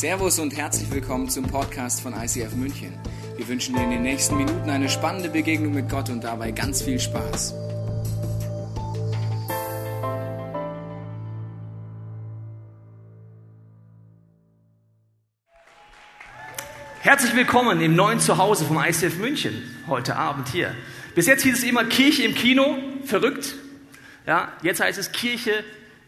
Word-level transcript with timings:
Servus 0.00 0.38
und 0.38 0.56
herzlich 0.56 0.90
willkommen 0.90 1.28
zum 1.28 1.46
Podcast 1.46 2.00
von 2.00 2.14
ICF 2.14 2.54
München. 2.54 2.98
Wir 3.36 3.46
wünschen 3.46 3.74
dir 3.74 3.84
in 3.84 3.90
den 3.90 4.00
nächsten 4.00 4.34
Minuten 4.38 4.70
eine 4.70 4.88
spannende 4.88 5.28
Begegnung 5.28 5.74
mit 5.74 5.90
Gott 5.90 6.08
und 6.08 6.24
dabei 6.24 6.52
ganz 6.52 6.80
viel 6.80 6.98
Spaß. 6.98 7.52
Herzlich 17.02 17.36
willkommen 17.36 17.82
im 17.82 17.94
neuen 17.94 18.20
Zuhause 18.20 18.64
vom 18.64 18.82
ICF 18.82 19.18
München 19.18 19.62
heute 19.86 20.16
Abend 20.16 20.48
hier. 20.48 20.74
Bis 21.14 21.26
jetzt 21.26 21.42
hieß 21.42 21.58
es 21.58 21.62
immer 21.62 21.84
Kirche 21.84 22.22
im 22.22 22.34
Kino, 22.34 22.78
verrückt. 23.04 23.54
Ja, 24.26 24.50
jetzt 24.62 24.80
heißt 24.80 24.98
es 24.98 25.12
Kirche 25.12 25.62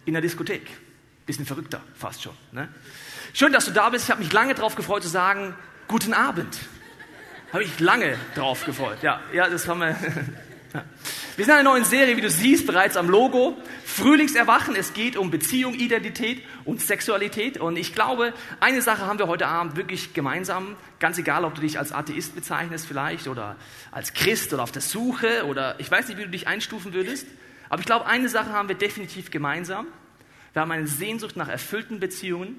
in 0.06 0.14
der 0.14 0.22
Diskothek. 0.22 0.62
Bisschen 1.26 1.44
verrückter, 1.44 1.82
fast 1.94 2.22
schon. 2.22 2.32
Ne? 2.52 2.70
Schön, 3.34 3.50
dass 3.50 3.64
du 3.64 3.70
da 3.70 3.88
bist. 3.88 4.04
Ich 4.04 4.10
habe 4.10 4.22
mich 4.22 4.30
lange 4.30 4.54
darauf 4.54 4.76
gefreut 4.76 5.02
zu 5.02 5.08
sagen, 5.08 5.54
guten 5.88 6.12
Abend. 6.12 6.58
Habe 7.50 7.64
ich 7.64 7.80
lange 7.80 8.18
darauf 8.34 8.66
gefreut. 8.66 8.98
Ja, 9.00 9.20
ja, 9.32 9.48
das 9.48 9.66
haben 9.66 9.80
wir. 9.80 9.96
Wir 11.36 11.46
sind 11.46 11.54
in 11.54 11.60
einer 11.60 11.70
neuen 11.70 11.84
Serie, 11.86 12.18
wie 12.18 12.20
du 12.20 12.28
siehst, 12.28 12.66
bereits 12.66 12.98
am 12.98 13.08
Logo. 13.08 13.56
Frühlingserwachen. 13.86 14.76
Es 14.76 14.92
geht 14.92 15.16
um 15.16 15.30
Beziehung, 15.30 15.72
Identität 15.72 16.42
und 16.66 16.82
Sexualität. 16.82 17.56
Und 17.56 17.76
ich 17.76 17.94
glaube, 17.94 18.34
eine 18.60 18.82
Sache 18.82 19.06
haben 19.06 19.18
wir 19.18 19.28
heute 19.28 19.46
Abend 19.46 19.76
wirklich 19.76 20.12
gemeinsam. 20.12 20.76
Ganz 20.98 21.16
egal, 21.16 21.46
ob 21.46 21.54
du 21.54 21.62
dich 21.62 21.78
als 21.78 21.90
Atheist 21.90 22.34
bezeichnest 22.34 22.86
vielleicht 22.86 23.28
oder 23.28 23.56
als 23.92 24.12
Christ 24.12 24.52
oder 24.52 24.62
auf 24.62 24.72
der 24.72 24.82
Suche 24.82 25.46
oder 25.46 25.80
ich 25.80 25.90
weiß 25.90 26.08
nicht, 26.08 26.18
wie 26.18 26.24
du 26.24 26.30
dich 26.30 26.48
einstufen 26.48 26.92
würdest. 26.92 27.26
Aber 27.70 27.80
ich 27.80 27.86
glaube, 27.86 28.06
eine 28.06 28.28
Sache 28.28 28.52
haben 28.52 28.68
wir 28.68 28.76
definitiv 28.76 29.30
gemeinsam. 29.30 29.86
Wir 30.52 30.60
haben 30.60 30.70
eine 30.70 30.86
Sehnsucht 30.86 31.36
nach 31.36 31.48
erfüllten 31.48 31.98
Beziehungen, 31.98 32.58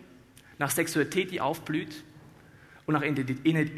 nach 0.59 0.71
Sexualität, 0.71 1.31
die 1.31 1.41
aufblüht 1.41 2.03
und 2.85 2.93
nach, 2.93 3.03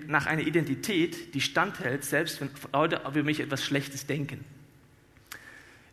nach 0.08 0.26
einer 0.26 0.42
Identität, 0.42 1.34
die 1.34 1.42
standhält, 1.42 2.04
selbst 2.04 2.42
wenn 2.42 2.50
Leute 2.73 3.02
über 3.08 3.23
mich 3.23 3.40
etwas 3.40 3.64
Schlechtes 3.64 4.08
denken. 4.08 4.44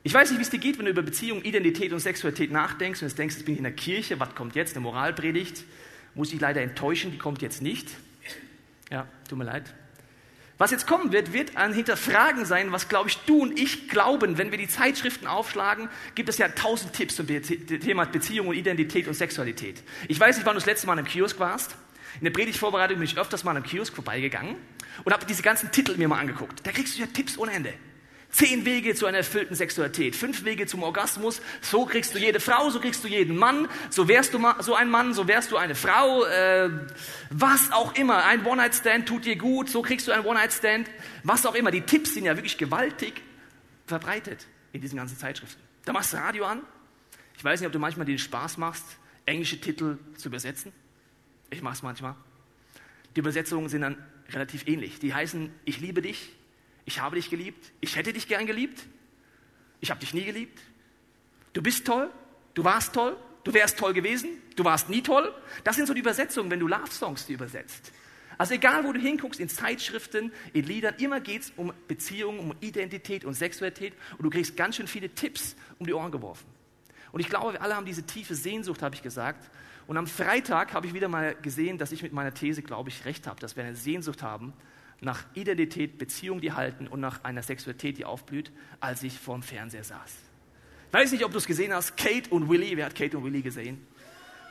Ich 0.04 0.12
weiß 0.12 0.30
nicht, 0.30 0.38
wie 0.38 0.42
es 0.42 0.50
dir 0.50 0.58
geht, 0.58 0.78
wenn 0.78 0.86
du 0.86 0.90
über 0.90 1.02
Beziehung, 1.02 1.42
Identität 1.42 1.92
und 1.92 2.00
Sexualität 2.00 2.50
nachdenkst 2.50 3.02
und 3.02 3.08
jetzt 3.08 3.18
denkst, 3.18 3.36
jetzt 3.36 3.44
bin 3.44 3.54
ich 3.54 3.58
in 3.58 3.64
der 3.64 3.72
Kirche, 3.72 4.18
was 4.18 4.34
kommt 4.34 4.56
jetzt? 4.56 4.74
Eine 4.74 4.82
Moralpredigt? 4.82 5.64
Muss 6.14 6.32
ich 6.32 6.40
leider 6.40 6.60
enttäuschen, 6.60 7.12
die 7.12 7.18
kommt 7.18 7.40
jetzt 7.40 7.62
nicht. 7.62 7.88
Ja, 8.90 9.06
tut 9.28 9.38
mir 9.38 9.44
leid. 9.44 9.72
Was 10.62 10.70
jetzt 10.70 10.86
kommen 10.86 11.10
wird, 11.10 11.32
wird 11.32 11.56
ein 11.56 11.74
Hinterfragen 11.74 12.44
sein, 12.44 12.70
was, 12.70 12.88
glaube 12.88 13.08
ich, 13.08 13.16
du 13.26 13.42
und 13.42 13.58
ich 13.58 13.88
glauben. 13.88 14.38
Wenn 14.38 14.52
wir 14.52 14.58
die 14.58 14.68
Zeitschriften 14.68 15.26
aufschlagen, 15.26 15.88
gibt 16.14 16.28
es 16.28 16.38
ja 16.38 16.46
tausend 16.46 16.92
Tipps 16.92 17.16
zum 17.16 17.26
Thema 17.26 18.04
Beziehung 18.04 18.46
und 18.46 18.54
Identität 18.54 19.08
und 19.08 19.14
Sexualität. 19.14 19.82
Ich 20.06 20.20
weiß 20.20 20.36
nicht, 20.36 20.46
wann 20.46 20.54
du 20.54 20.60
das 20.60 20.66
letzte 20.66 20.86
Mal 20.86 20.96
im 21.00 21.04
Kiosk 21.04 21.40
warst. 21.40 21.74
In 22.20 22.26
der 22.26 22.30
Predigtvorbereitung 22.30 22.98
bin 22.98 23.06
ich 23.06 23.18
öfters 23.18 23.42
mal 23.42 23.56
im 23.56 23.64
Kiosk 23.64 23.92
vorbeigegangen 23.92 24.54
und 25.02 25.12
habe 25.12 25.26
diese 25.26 25.42
ganzen 25.42 25.72
Titel 25.72 25.96
mir 25.96 26.06
mal 26.06 26.20
angeguckt. 26.20 26.64
Da 26.64 26.70
kriegst 26.70 26.96
du 26.96 27.00
ja 27.00 27.08
Tipps 27.08 27.36
ohne 27.36 27.50
Ende. 27.50 27.74
Zehn 28.32 28.64
Wege 28.64 28.94
zu 28.94 29.04
einer 29.04 29.18
erfüllten 29.18 29.54
Sexualität, 29.54 30.16
fünf 30.16 30.44
Wege 30.44 30.66
zum 30.66 30.82
Orgasmus, 30.82 31.42
so 31.60 31.84
kriegst 31.84 32.14
du 32.14 32.18
jede 32.18 32.40
Frau, 32.40 32.70
so 32.70 32.80
kriegst 32.80 33.04
du 33.04 33.08
jeden 33.08 33.36
Mann, 33.36 33.68
so 33.90 34.08
wärst 34.08 34.32
du 34.32 34.40
so 34.60 34.74
ein 34.74 34.88
Mann, 34.88 35.12
so 35.12 35.28
wärst 35.28 35.52
du 35.52 35.58
eine 35.58 35.74
Frau, 35.74 36.24
äh, 36.24 36.70
was 37.28 37.70
auch 37.72 37.94
immer, 37.94 38.24
ein 38.24 38.44
One-Night-Stand 38.46 39.06
tut 39.06 39.26
dir 39.26 39.36
gut, 39.36 39.68
so 39.68 39.82
kriegst 39.82 40.08
du 40.08 40.12
ein 40.12 40.24
One-Night-Stand, 40.24 40.90
was 41.24 41.44
auch 41.44 41.54
immer. 41.54 41.70
Die 41.70 41.82
Tipps 41.82 42.14
sind 42.14 42.24
ja 42.24 42.34
wirklich 42.34 42.56
gewaltig 42.56 43.20
verbreitet 43.86 44.46
in 44.72 44.80
diesen 44.80 44.96
ganzen 44.96 45.18
Zeitschriften. 45.18 45.60
Da 45.84 45.92
machst 45.92 46.14
du 46.14 46.16
Radio 46.16 46.46
an, 46.46 46.62
ich 47.36 47.44
weiß 47.44 47.60
nicht, 47.60 47.66
ob 47.66 47.72
du 47.74 47.78
manchmal 47.78 48.06
den 48.06 48.18
Spaß 48.18 48.56
machst, 48.56 48.84
englische 49.26 49.60
Titel 49.60 49.98
zu 50.16 50.28
übersetzen. 50.28 50.72
Ich 51.50 51.60
mache 51.60 51.74
es 51.74 51.82
manchmal. 51.82 52.14
Die 53.14 53.20
Übersetzungen 53.20 53.68
sind 53.68 53.82
dann 53.82 53.98
relativ 54.30 54.66
ähnlich. 54.66 55.00
Die 55.00 55.12
heißen, 55.12 55.52
ich 55.66 55.80
liebe 55.80 56.00
dich, 56.00 56.32
ich 56.84 57.00
habe 57.00 57.16
dich 57.16 57.30
geliebt. 57.30 57.72
Ich 57.80 57.96
hätte 57.96 58.12
dich 58.12 58.28
gern 58.28 58.46
geliebt. 58.46 58.82
Ich 59.80 59.90
habe 59.90 60.00
dich 60.00 60.14
nie 60.14 60.24
geliebt. 60.24 60.60
Du 61.52 61.62
bist 61.62 61.86
toll. 61.86 62.10
Du 62.54 62.64
warst 62.64 62.94
toll. 62.94 63.16
Du 63.44 63.52
wärst 63.54 63.78
toll 63.78 63.92
gewesen. 63.92 64.30
Du 64.56 64.64
warst 64.64 64.88
nie 64.88 65.02
toll. 65.02 65.34
Das 65.64 65.76
sind 65.76 65.86
so 65.86 65.94
die 65.94 66.00
Übersetzungen, 66.00 66.50
wenn 66.50 66.60
du 66.60 66.68
Love-Songs 66.68 67.28
übersetzt. 67.28 67.92
Also 68.38 68.54
egal, 68.54 68.84
wo 68.84 68.92
du 68.92 69.00
hinguckst, 69.00 69.40
in 69.40 69.48
Zeitschriften, 69.48 70.32
in 70.52 70.64
Liedern, 70.64 70.94
immer 70.98 71.20
geht 71.20 71.42
es 71.42 71.52
um 71.56 71.72
Beziehungen, 71.86 72.40
um 72.40 72.54
Identität 72.60 73.24
und 73.24 73.34
Sexualität 73.34 73.94
und 74.16 74.24
du 74.24 74.30
kriegst 74.30 74.56
ganz 74.56 74.76
schön 74.76 74.86
viele 74.86 75.10
Tipps 75.10 75.54
um 75.78 75.86
die 75.86 75.92
Ohren 75.92 76.10
geworfen. 76.10 76.46
Und 77.12 77.20
ich 77.20 77.28
glaube, 77.28 77.52
wir 77.52 77.62
alle 77.62 77.76
haben 77.76 77.84
diese 77.84 78.04
tiefe 78.04 78.34
Sehnsucht, 78.34 78.82
habe 78.82 78.94
ich 78.94 79.02
gesagt. 79.02 79.50
Und 79.86 79.96
am 79.96 80.06
Freitag 80.06 80.72
habe 80.72 80.86
ich 80.86 80.94
wieder 80.94 81.08
mal 81.08 81.34
gesehen, 81.36 81.76
dass 81.76 81.92
ich 81.92 82.02
mit 82.02 82.12
meiner 82.12 82.32
These, 82.32 82.62
glaube 82.62 82.88
ich, 82.88 83.04
recht 83.04 83.26
habe, 83.26 83.38
dass 83.38 83.54
wir 83.56 83.64
eine 83.64 83.76
Sehnsucht 83.76 84.22
haben 84.22 84.54
nach 85.02 85.24
Identität, 85.34 85.98
Beziehung, 85.98 86.40
die 86.40 86.52
halten 86.52 86.86
und 86.86 87.00
nach 87.00 87.24
einer 87.24 87.42
Sexualität, 87.42 87.98
die 87.98 88.04
aufblüht, 88.04 88.52
als 88.80 89.02
ich 89.02 89.18
vorm 89.18 89.42
Fernseher 89.42 89.84
saß. 89.84 90.12
Ich 90.88 90.94
weiß 90.94 91.12
nicht, 91.12 91.24
ob 91.24 91.32
du 91.32 91.38
es 91.38 91.46
gesehen 91.46 91.74
hast, 91.74 91.96
Kate 91.96 92.30
und 92.30 92.48
Willie. 92.48 92.76
Wer 92.76 92.86
hat 92.86 92.94
Kate 92.94 93.16
und 93.16 93.24
Willie 93.24 93.42
gesehen? 93.42 93.84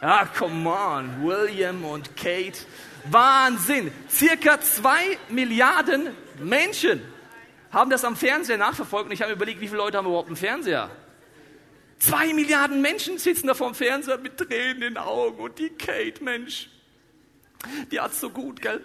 Ja, 0.01 0.25
come 0.25 0.69
on, 0.69 1.23
William 1.23 1.85
und 1.85 2.17
Kate. 2.17 2.59
Wahnsinn! 3.05 3.91
Circa 4.09 4.59
zwei 4.59 5.17
Milliarden 5.29 6.09
Menschen 6.39 7.01
haben 7.71 7.89
das 7.89 8.03
am 8.03 8.15
Fernseher 8.15 8.57
nachverfolgt 8.57 9.05
und 9.05 9.13
ich 9.13 9.21
habe 9.21 9.31
überlegt, 9.31 9.61
wie 9.61 9.67
viele 9.67 9.77
Leute 9.77 9.97
haben 9.97 10.07
überhaupt 10.07 10.27
einen 10.27 10.35
Fernseher? 10.35 10.89
Zwei 11.99 12.33
Milliarden 12.33 12.81
Menschen 12.81 13.19
sitzen 13.19 13.47
da 13.47 13.53
vorm 13.53 13.75
Fernseher 13.75 14.17
mit 14.17 14.37
Tränen 14.37 14.81
in 14.81 14.81
den 14.81 14.97
Augen 14.97 15.39
und 15.39 15.59
die 15.59 15.69
Kate, 15.69 16.23
Mensch, 16.23 16.69
die 17.91 17.99
hat's 17.99 18.19
so 18.19 18.31
gut, 18.31 18.61
gell? 18.61 18.83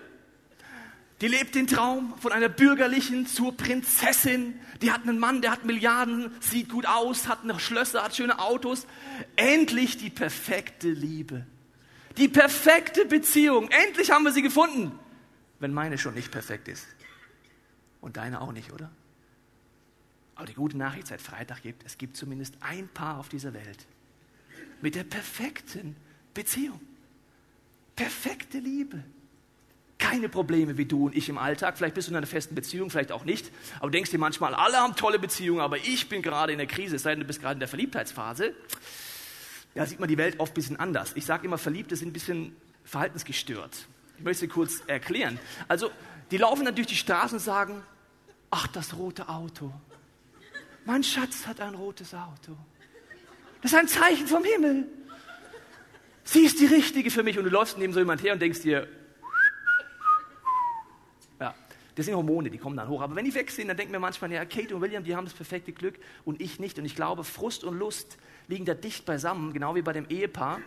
Die 1.23 1.29
lebt 1.29 1.55
den 1.55 1.67
Traum 1.67 2.15
von 2.19 2.33
einer 2.33 2.51
bürgerlichen 2.51 3.27
zur 3.27 3.57
Prinzessin. 3.57 4.61
Die 4.83 4.93
hat 4.93 5.03
einen 5.03 5.19
Mann, 5.19 5.41
der 5.41 5.51
hat 5.51 5.65
Milliarden, 5.65 6.31
sieht 6.41 6.69
gut 6.69 6.87
aus, 6.87 7.27
hat 7.27 7.43
eine 7.43 7.59
Schlösser, 7.59 8.05
hat 8.05 8.15
schöne 8.15 8.39
Autos. 8.39 8.87
Endlich 9.37 9.97
die 9.97 10.11
perfekte 10.11 10.91
Liebe. 10.91 11.47
Die 12.19 12.29
perfekte 12.29 13.07
Beziehung. 13.07 13.71
Endlich 13.71 14.11
haben 14.11 14.25
wir 14.25 14.33
sie 14.33 14.43
gefunden. 14.43 14.99
Wenn 15.59 15.73
meine 15.73 15.97
schon 15.97 16.15
nicht 16.15 16.31
perfekt 16.31 16.69
ist. 16.69 16.87
Und 18.03 18.19
deine 18.19 18.43
auch 18.43 18.53
nicht, 18.53 18.73
oder? 18.73 18.91
Aber 20.35 20.45
die 20.45 20.55
gute 20.55 20.77
Nachricht 20.77 21.07
seit 21.07 21.23
Freitag 21.23 21.63
gibt, 21.63 21.83
es 21.87 21.97
gibt 21.97 22.17
zumindest 22.19 22.57
ein 22.61 22.89
Paar 22.89 23.19
auf 23.19 23.31
dieser 23.31 23.55
Welt 23.55 23.87
mit 24.83 24.95
der 24.95 25.05
perfekten 25.05 25.97
Beziehung. 26.35 26.81
Perfekte 27.97 28.59
Liebe 28.59 29.03
keine 29.99 30.29
Probleme 30.29 30.77
wie 30.77 30.85
du 30.85 31.07
und 31.07 31.17
ich 31.17 31.29
im 31.29 31.39
Alltag. 31.39 31.79
Vielleicht 31.79 31.95
bist 31.95 32.09
du 32.09 32.13
in 32.13 32.17
einer 32.17 32.27
festen 32.27 32.55
Beziehung, 32.55 32.91
vielleicht 32.91 33.13
auch 33.13 33.25
nicht. 33.25 33.51
Aber 33.81 33.91
denkst 33.91 34.11
dir 34.11 34.19
manchmal, 34.19 34.55
alle 34.55 34.77
haben 34.77 34.95
tolle 34.95 35.19
Beziehungen, 35.19 35.61
aber 35.61 35.79
ich 35.79 36.09
bin 36.09 36.23
gerade 36.23 36.53
in 36.53 36.59
der 36.59 36.67
Krise, 36.67 36.97
es 36.97 37.03
sei 37.03 37.11
denn, 37.11 37.21
du 37.21 37.27
bist 37.27 37.41
gerade 37.41 37.55
in 37.55 37.61
der 37.61 37.69
Verliebtheitsphase. 37.69 38.55
Ja, 39.75 39.87
sieht 39.87 40.01
man 40.01 40.09
die 40.09 40.19
Welt 40.19 40.41
oft 40.41 40.53
ein 40.53 40.55
bisschen 40.55 40.79
anders. 40.79 41.13
Ich 41.15 41.25
sage 41.25 41.47
immer, 41.47 41.59
Verliebte 41.59 41.97
sind 41.97 42.09
ein 42.09 42.13
bisschen 42.13 42.57
verhaltensgestört. 42.85 43.87
Ich 44.19 44.25
möchte 44.25 44.49
kurz 44.49 44.83
erklären. 44.87 45.39
Also, 45.69 45.91
die 46.31 46.39
laufen 46.39 46.65
dann 46.65 46.75
durch 46.75 46.87
die 46.87 46.97
Straße 46.97 47.35
und 47.35 47.41
sagen, 47.41 47.83
ach, 48.51 48.67
das 48.69 48.97
rote 48.97 49.29
Auto. 49.29 49.73
Mein 50.85 51.03
Schatz 51.03 51.47
hat 51.47 51.61
ein 51.61 51.75
rotes 51.75 52.15
Auto. 52.15 52.57
Das 53.61 53.73
ist 53.73 53.79
ein 53.79 53.89
Zeichen 53.89 54.27
vom 54.27 54.45
Himmel. 54.45 54.87
Sie 56.25 56.41
ist 56.41 56.61
die 56.61 56.67
Richtige 56.67 57.11
für 57.11 57.23
mich. 57.23 57.39
Und 57.39 57.45
du 57.45 57.51
läufst 57.51 57.79
neben 57.79 57.93
so 57.93 57.99
jemand 57.99 58.23
her 58.23 58.33
und 58.33 58.41
denkst 58.41 58.61
dir, 58.61 58.89
das 61.97 62.05
sind 62.05 62.15
Hormone, 62.15 62.51
die 62.51 62.59
kommen 62.59 62.77
dann 62.77 62.89
hoch. 62.89 63.01
Aber 63.01 63.17
wenn 63.17 63.25
die 63.25 63.35
weg 63.35 63.51
sind, 63.51 63.69
dann 63.69 63.77
denken 63.77 63.93
wir 63.93 63.99
manchmal, 63.99 64.31
ja, 64.31 64.45
Kate 64.45 64.75
und 64.75 64.83
William, 64.83 65.03
die 65.03 65.17
haben 65.17 65.25
das 65.25 65.33
perfekte 65.33 65.73
Glück 65.73 65.99
und 66.27 66.43
ich 66.43 66.61
nicht. 66.61 66.79
Und 66.79 66.85
ich 66.85 66.95
glaube, 66.95 67.25
Frust 67.25 67.65
und 67.65 67.79
Lust 67.79 68.19
liegen 68.49 68.67
da 68.67 68.75
dicht 68.75 69.07
beisammen, 69.07 69.55
genau 69.55 69.75
wie 69.75 69.83
bei 69.83 69.95
dem 69.95 70.07
Ehepaar, 70.11 70.61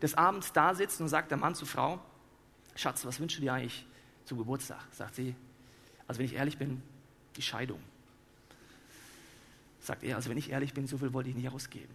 das 0.00 0.14
abends 0.14 0.52
da 0.52 0.74
sitzt 0.74 1.00
und 1.00 1.08
sagt 1.08 1.30
der 1.30 1.38
Mann 1.38 1.54
zur 1.54 1.66
Frau, 1.66 2.00
Schatz, 2.76 3.06
was 3.06 3.18
wünschst 3.18 3.38
du 3.38 3.42
dir 3.42 3.54
eigentlich 3.54 3.86
zum 4.26 4.36
Geburtstag? 4.36 4.80
Sagt 4.92 5.14
sie, 5.14 5.34
also 6.06 6.18
wenn 6.18 6.26
ich 6.26 6.34
ehrlich 6.34 6.58
bin, 6.58 6.82
die 7.36 7.42
Scheidung. 7.42 7.80
Sagt 9.80 10.02
er, 10.02 10.16
also 10.16 10.28
wenn 10.28 10.36
ich 10.36 10.50
ehrlich 10.50 10.74
bin, 10.74 10.86
so 10.86 10.98
viel 10.98 11.14
wollte 11.14 11.30
ich 11.30 11.34
nicht 11.34 11.48
ausgeben. 11.48 11.94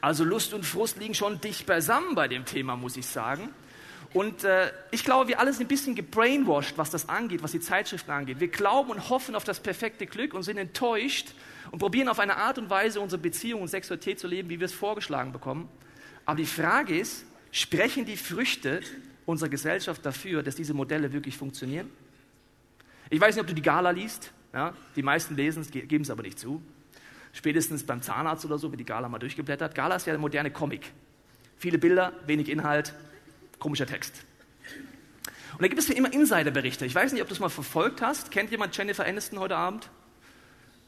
Also 0.00 0.22
Lust 0.22 0.54
und 0.54 0.64
Frust 0.64 0.98
liegen 0.98 1.14
schon 1.14 1.40
dicht 1.40 1.66
beisammen 1.66 2.14
bei 2.14 2.28
dem 2.28 2.44
Thema, 2.44 2.76
muss 2.76 2.96
ich 2.96 3.06
sagen. 3.06 3.52
Und 4.16 4.44
äh, 4.44 4.72
ich 4.92 5.04
glaube, 5.04 5.28
wir 5.28 5.40
alle 5.40 5.52
sind 5.52 5.66
ein 5.66 5.68
bisschen 5.68 5.94
gebrainwashed, 5.94 6.78
was 6.78 6.88
das 6.88 7.06
angeht, 7.06 7.42
was 7.42 7.52
die 7.52 7.60
Zeitschriften 7.60 8.10
angeht. 8.10 8.40
Wir 8.40 8.48
glauben 8.48 8.90
und 8.90 9.10
hoffen 9.10 9.34
auf 9.34 9.44
das 9.44 9.60
perfekte 9.60 10.06
Glück 10.06 10.32
und 10.32 10.42
sind 10.42 10.56
enttäuscht 10.56 11.34
und 11.70 11.80
probieren 11.80 12.08
auf 12.08 12.18
eine 12.18 12.38
Art 12.38 12.56
und 12.56 12.70
Weise 12.70 12.98
unsere 12.98 13.20
Beziehung 13.20 13.60
und 13.60 13.68
Sexualität 13.68 14.18
zu 14.18 14.26
leben, 14.26 14.48
wie 14.48 14.58
wir 14.58 14.64
es 14.64 14.72
vorgeschlagen 14.72 15.32
bekommen. 15.32 15.68
Aber 16.24 16.38
die 16.38 16.46
Frage 16.46 16.98
ist, 16.98 17.26
sprechen 17.50 18.06
die 18.06 18.16
Früchte 18.16 18.80
unserer 19.26 19.50
Gesellschaft 19.50 20.06
dafür, 20.06 20.42
dass 20.42 20.54
diese 20.54 20.72
Modelle 20.72 21.12
wirklich 21.12 21.36
funktionieren? 21.36 21.90
Ich 23.10 23.20
weiß 23.20 23.34
nicht, 23.34 23.42
ob 23.42 23.48
du 23.48 23.54
die 23.54 23.60
Gala 23.60 23.90
liest. 23.90 24.32
Ja? 24.54 24.72
Die 24.96 25.02
meisten 25.02 25.36
lesen 25.36 25.60
es, 25.60 25.70
geben 25.70 26.04
es 26.04 26.08
aber 26.08 26.22
nicht 26.22 26.38
zu. 26.38 26.62
Spätestens 27.34 27.84
beim 27.84 28.00
Zahnarzt 28.00 28.46
oder 28.46 28.56
so 28.56 28.72
wird 28.72 28.80
die 28.80 28.86
Gala 28.86 29.10
mal 29.10 29.18
durchgeblättert. 29.18 29.74
Gala 29.74 29.96
ist 29.96 30.06
ja 30.06 30.14
der 30.14 30.20
moderne 30.20 30.50
Comic. 30.50 30.90
Viele 31.58 31.76
Bilder, 31.76 32.14
wenig 32.24 32.48
Inhalt, 32.48 32.94
komischer 33.58 33.86
Text. 33.86 34.24
Und 35.52 35.62
da 35.62 35.68
gibt 35.68 35.80
es 35.80 35.88
ja 35.88 35.94
immer 35.94 36.12
Insiderberichte. 36.12 36.84
Ich 36.84 36.94
weiß 36.94 37.12
nicht, 37.12 37.22
ob 37.22 37.28
du 37.28 37.34
es 37.34 37.40
mal 37.40 37.48
verfolgt 37.48 38.02
hast. 38.02 38.30
Kennt 38.30 38.50
jemand 38.50 38.76
Jennifer 38.76 39.06
Aniston 39.06 39.38
heute 39.38 39.56
Abend? 39.56 39.88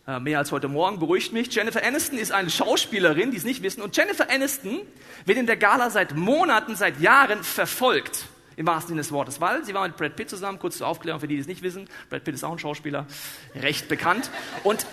Äh, 0.07 0.21
mehr 0.21 0.39
als 0.39 0.53
heute 0.53 0.69
Morgen, 0.69 0.99
beruhigt 0.99 1.33
mich. 1.33 1.55
Jennifer 1.55 1.83
Aniston 1.83 2.19
ist 2.19 2.33
eine 2.33 2.51
Schauspielerin, 2.51 3.31
die 3.31 3.37
es 3.37 3.45
nicht 3.45 3.63
wissen. 3.63 3.83
Und 3.83 3.97
Jennifer 3.97 4.31
Aniston 4.31 4.81
wird 5.25 5.39
in 5.39 5.47
der 5.47 5.57
Gala 5.57 5.91
seit 5.91 6.17
Monaten, 6.17 6.77
seit 6.77 7.01
Jahren 7.01 7.43
verfolgt. 7.43 8.27
Im 8.57 8.67
wahrsten 8.67 8.89
Sinne 8.89 9.03
des 9.03 9.13
Wortes, 9.13 9.41
weil 9.41 9.65
sie 9.65 9.73
war 9.73 9.87
mit 9.87 9.97
Brad 9.97 10.17
Pitt 10.17 10.29
zusammen, 10.29 10.59
kurz 10.59 10.79
zur 10.79 10.89
Aufklärung 10.89 11.21
für 11.21 11.29
die, 11.29 11.37
die 11.37 11.41
es 11.41 11.47
nicht 11.47 11.63
wissen. 11.63 11.89
Brad 12.11 12.25
Pitt 12.25 12.35
ist 12.35 12.43
auch 12.43 12.51
ein 12.51 12.59
Schauspieler, 12.59 13.07
recht 13.55 13.89
bekannt. 13.89 14.31
Und 14.65 14.85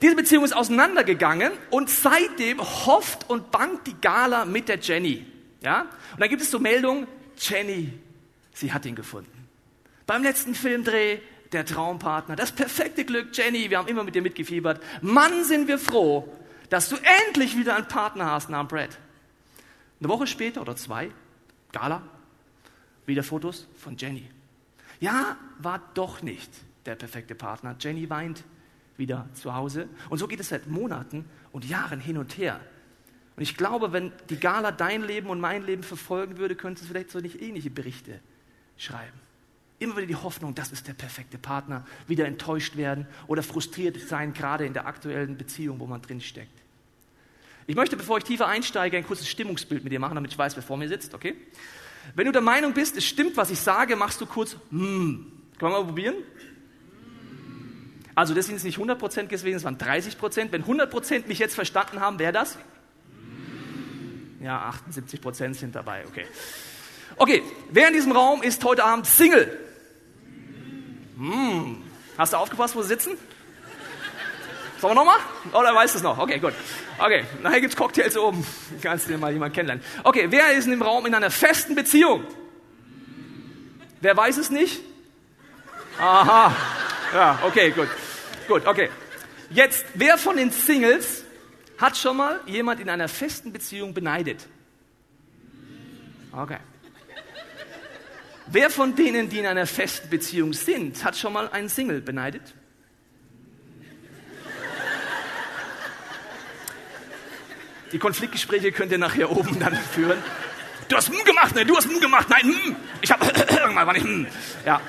diese 0.00 0.16
Beziehung 0.16 0.44
ist 0.44 0.56
auseinandergegangen 0.56 1.52
und 1.68 1.90
seitdem 1.90 2.60
hofft 2.60 3.28
und 3.28 3.50
bangt 3.50 3.86
die 3.86 4.00
Gala 4.00 4.46
mit 4.46 4.68
der 4.68 4.78
Jenny. 4.78 5.26
Ja? 5.62 5.82
Und 6.12 6.20
dann 6.20 6.28
gibt 6.28 6.42
es 6.42 6.50
so 6.50 6.58
Meldungen, 6.58 7.06
Jenny, 7.36 7.92
sie 8.52 8.72
hat 8.72 8.86
ihn 8.86 8.94
gefunden. 8.94 9.48
Beim 10.06 10.22
letzten 10.22 10.54
Filmdreh, 10.54 11.18
der 11.52 11.64
Traumpartner, 11.64 12.36
das 12.36 12.52
perfekte 12.52 13.04
Glück, 13.04 13.36
Jenny, 13.36 13.70
wir 13.70 13.78
haben 13.78 13.88
immer 13.88 14.04
mit 14.04 14.14
dir 14.14 14.22
mitgefiebert. 14.22 14.82
Mann, 15.02 15.44
sind 15.44 15.68
wir 15.68 15.78
froh, 15.78 16.28
dass 16.68 16.88
du 16.88 16.96
endlich 17.26 17.56
wieder 17.56 17.76
einen 17.76 17.88
Partner 17.88 18.26
hast 18.26 18.50
nahm 18.50 18.68
Brad. 18.68 18.98
Eine 20.00 20.08
Woche 20.08 20.26
später 20.26 20.62
oder 20.62 20.76
zwei, 20.76 21.10
Gala, 21.72 22.02
wieder 23.06 23.22
Fotos 23.22 23.68
von 23.76 23.96
Jenny. 23.96 24.28
Ja, 25.00 25.36
war 25.58 25.82
doch 25.94 26.22
nicht 26.22 26.50
der 26.86 26.94
perfekte 26.94 27.34
Partner. 27.34 27.76
Jenny 27.78 28.08
weint 28.08 28.44
wieder 28.96 29.28
zu 29.34 29.54
Hause. 29.54 29.88
Und 30.08 30.18
so 30.18 30.28
geht 30.28 30.40
es 30.40 30.48
seit 30.48 30.68
Monaten 30.68 31.24
und 31.52 31.64
Jahren 31.64 32.00
hin 32.00 32.18
und 32.18 32.36
her. 32.38 32.60
Und 33.36 33.42
ich 33.42 33.56
glaube, 33.56 33.92
wenn 33.92 34.12
die 34.28 34.38
Gala 34.38 34.70
dein 34.72 35.02
Leben 35.02 35.28
und 35.28 35.40
mein 35.40 35.64
Leben 35.64 35.82
verfolgen 35.82 36.38
würde, 36.38 36.54
könnte 36.54 36.82
es 36.82 36.88
vielleicht 36.88 37.10
so 37.10 37.20
nicht 37.20 37.40
ähnliche 37.40 37.70
Berichte 37.70 38.20
schreiben. 38.76 39.18
Immer 39.78 39.96
wieder 39.96 40.06
die 40.06 40.16
Hoffnung, 40.16 40.54
das 40.54 40.72
ist 40.72 40.88
der 40.88 40.92
perfekte 40.92 41.38
Partner, 41.38 41.86
wieder 42.06 42.26
enttäuscht 42.26 42.76
werden 42.76 43.06
oder 43.28 43.42
frustriert 43.42 43.98
sein, 43.98 44.34
gerade 44.34 44.66
in 44.66 44.74
der 44.74 44.86
aktuellen 44.86 45.38
Beziehung, 45.38 45.80
wo 45.80 45.86
man 45.86 46.02
drin 46.02 46.20
steckt. 46.20 46.60
Ich 47.66 47.76
möchte, 47.76 47.96
bevor 47.96 48.18
ich 48.18 48.24
tiefer 48.24 48.46
einsteige, 48.46 48.96
ein 48.96 49.06
kurzes 49.06 49.28
Stimmungsbild 49.28 49.84
mit 49.84 49.92
dir 49.92 50.00
machen, 50.00 50.16
damit 50.16 50.32
ich 50.32 50.38
weiß, 50.38 50.56
wer 50.56 50.62
vor 50.62 50.76
mir 50.76 50.88
sitzt, 50.88 51.14
okay? 51.14 51.34
Wenn 52.14 52.26
du 52.26 52.32
der 52.32 52.42
Meinung 52.42 52.74
bist, 52.74 52.96
es 52.96 53.04
stimmt, 53.04 53.36
was 53.36 53.50
ich 53.50 53.60
sage, 53.60 53.96
machst 53.96 54.20
du 54.20 54.26
kurz 54.26 54.56
hm. 54.70 55.32
Können 55.58 55.72
wir 55.72 55.78
mal 55.78 55.84
probieren? 55.84 56.16
Also 58.14 58.34
das 58.34 58.46
sind 58.46 58.56
jetzt 58.56 58.64
nicht 58.64 58.78
100% 58.78 59.26
gewesen, 59.26 59.56
es 59.56 59.64
waren 59.64 59.76
30%. 59.76 60.48
Wenn 60.50 60.64
100% 60.64 61.26
mich 61.26 61.38
jetzt 61.38 61.54
verstanden 61.54 62.00
haben, 62.00 62.18
wäre 62.18 62.32
das? 62.32 62.58
Ja, 64.40 64.72
78% 64.88 65.54
sind 65.54 65.74
dabei, 65.74 66.04
okay. 66.08 66.26
Okay, 67.16 67.42
wer 67.70 67.88
in 67.88 67.94
diesem 67.94 68.12
Raum 68.12 68.42
ist 68.42 68.64
heute 68.64 68.84
Abend 68.84 69.06
Single? 69.06 69.58
Hm. 71.18 71.82
Hast 72.16 72.32
du 72.32 72.38
aufgepasst, 72.38 72.74
wo 72.74 72.82
sie 72.82 72.88
sitzen? 72.88 73.18
Sollen 74.80 74.92
wir 74.92 75.04
nochmal? 75.04 75.18
Oder 75.52 75.74
weißt 75.74 75.94
du 75.94 75.98
es 75.98 76.02
noch? 76.02 76.16
Okay, 76.16 76.38
gut. 76.38 76.54
Okay, 76.98 77.24
nachher 77.42 77.60
gibt 77.60 77.74
es 77.74 77.76
Cocktails 77.78 78.16
oben. 78.16 78.46
Kannst 78.82 79.06
du 79.06 79.12
dir 79.12 79.18
mal 79.18 79.30
jemand 79.30 79.52
kennenlernen. 79.52 79.84
Okay, 80.04 80.26
wer 80.30 80.52
ist 80.52 80.64
in 80.64 80.70
dem 80.70 80.82
Raum 80.82 81.04
in 81.04 81.14
einer 81.14 81.30
festen 81.30 81.74
Beziehung? 81.74 82.24
Wer 84.00 84.16
weiß 84.16 84.38
es 84.38 84.48
nicht? 84.48 84.80
Aha. 85.98 86.56
Ja, 87.12 87.38
okay, 87.44 87.72
gut. 87.72 87.88
Gut, 88.48 88.66
okay. 88.66 88.88
Jetzt, 89.50 89.84
wer 89.92 90.16
von 90.16 90.38
den 90.38 90.50
Singles 90.50 91.24
hat 91.80 91.96
schon 91.96 92.16
mal 92.16 92.40
jemand 92.46 92.80
in 92.80 92.88
einer 92.88 93.08
festen 93.08 93.52
Beziehung 93.52 93.94
beneidet? 93.94 94.46
Okay. 96.32 96.58
Wer 98.46 98.70
von 98.70 98.94
denen, 98.94 99.28
die 99.28 99.38
in 99.38 99.46
einer 99.46 99.66
festen 99.66 100.10
Beziehung 100.10 100.52
sind, 100.52 101.02
hat 101.04 101.16
schon 101.16 101.32
mal 101.32 101.48
einen 101.48 101.68
Single 101.68 102.00
beneidet? 102.00 102.54
Die 107.92 107.98
Konfliktgespräche 107.98 108.70
könnt 108.70 108.92
ihr 108.92 108.98
nachher 108.98 109.30
oben 109.30 109.58
dann 109.58 109.74
führen. 109.74 110.18
Du 110.88 110.96
hast 110.96 111.08
hm 111.08 111.24
gemacht, 111.24 111.54
ne? 111.54 111.64
Du 111.64 111.76
hast 111.76 111.88
hm 111.88 112.00
gemacht, 112.00 112.28
nein, 112.28 112.42
hm. 112.42 112.76
Ich 113.00 113.10
habe 113.10 113.24
irgendwann 113.26 113.74
war 113.86 113.92
nicht 113.92 114.04
hm. 114.04 114.26
Ja. 114.64 114.80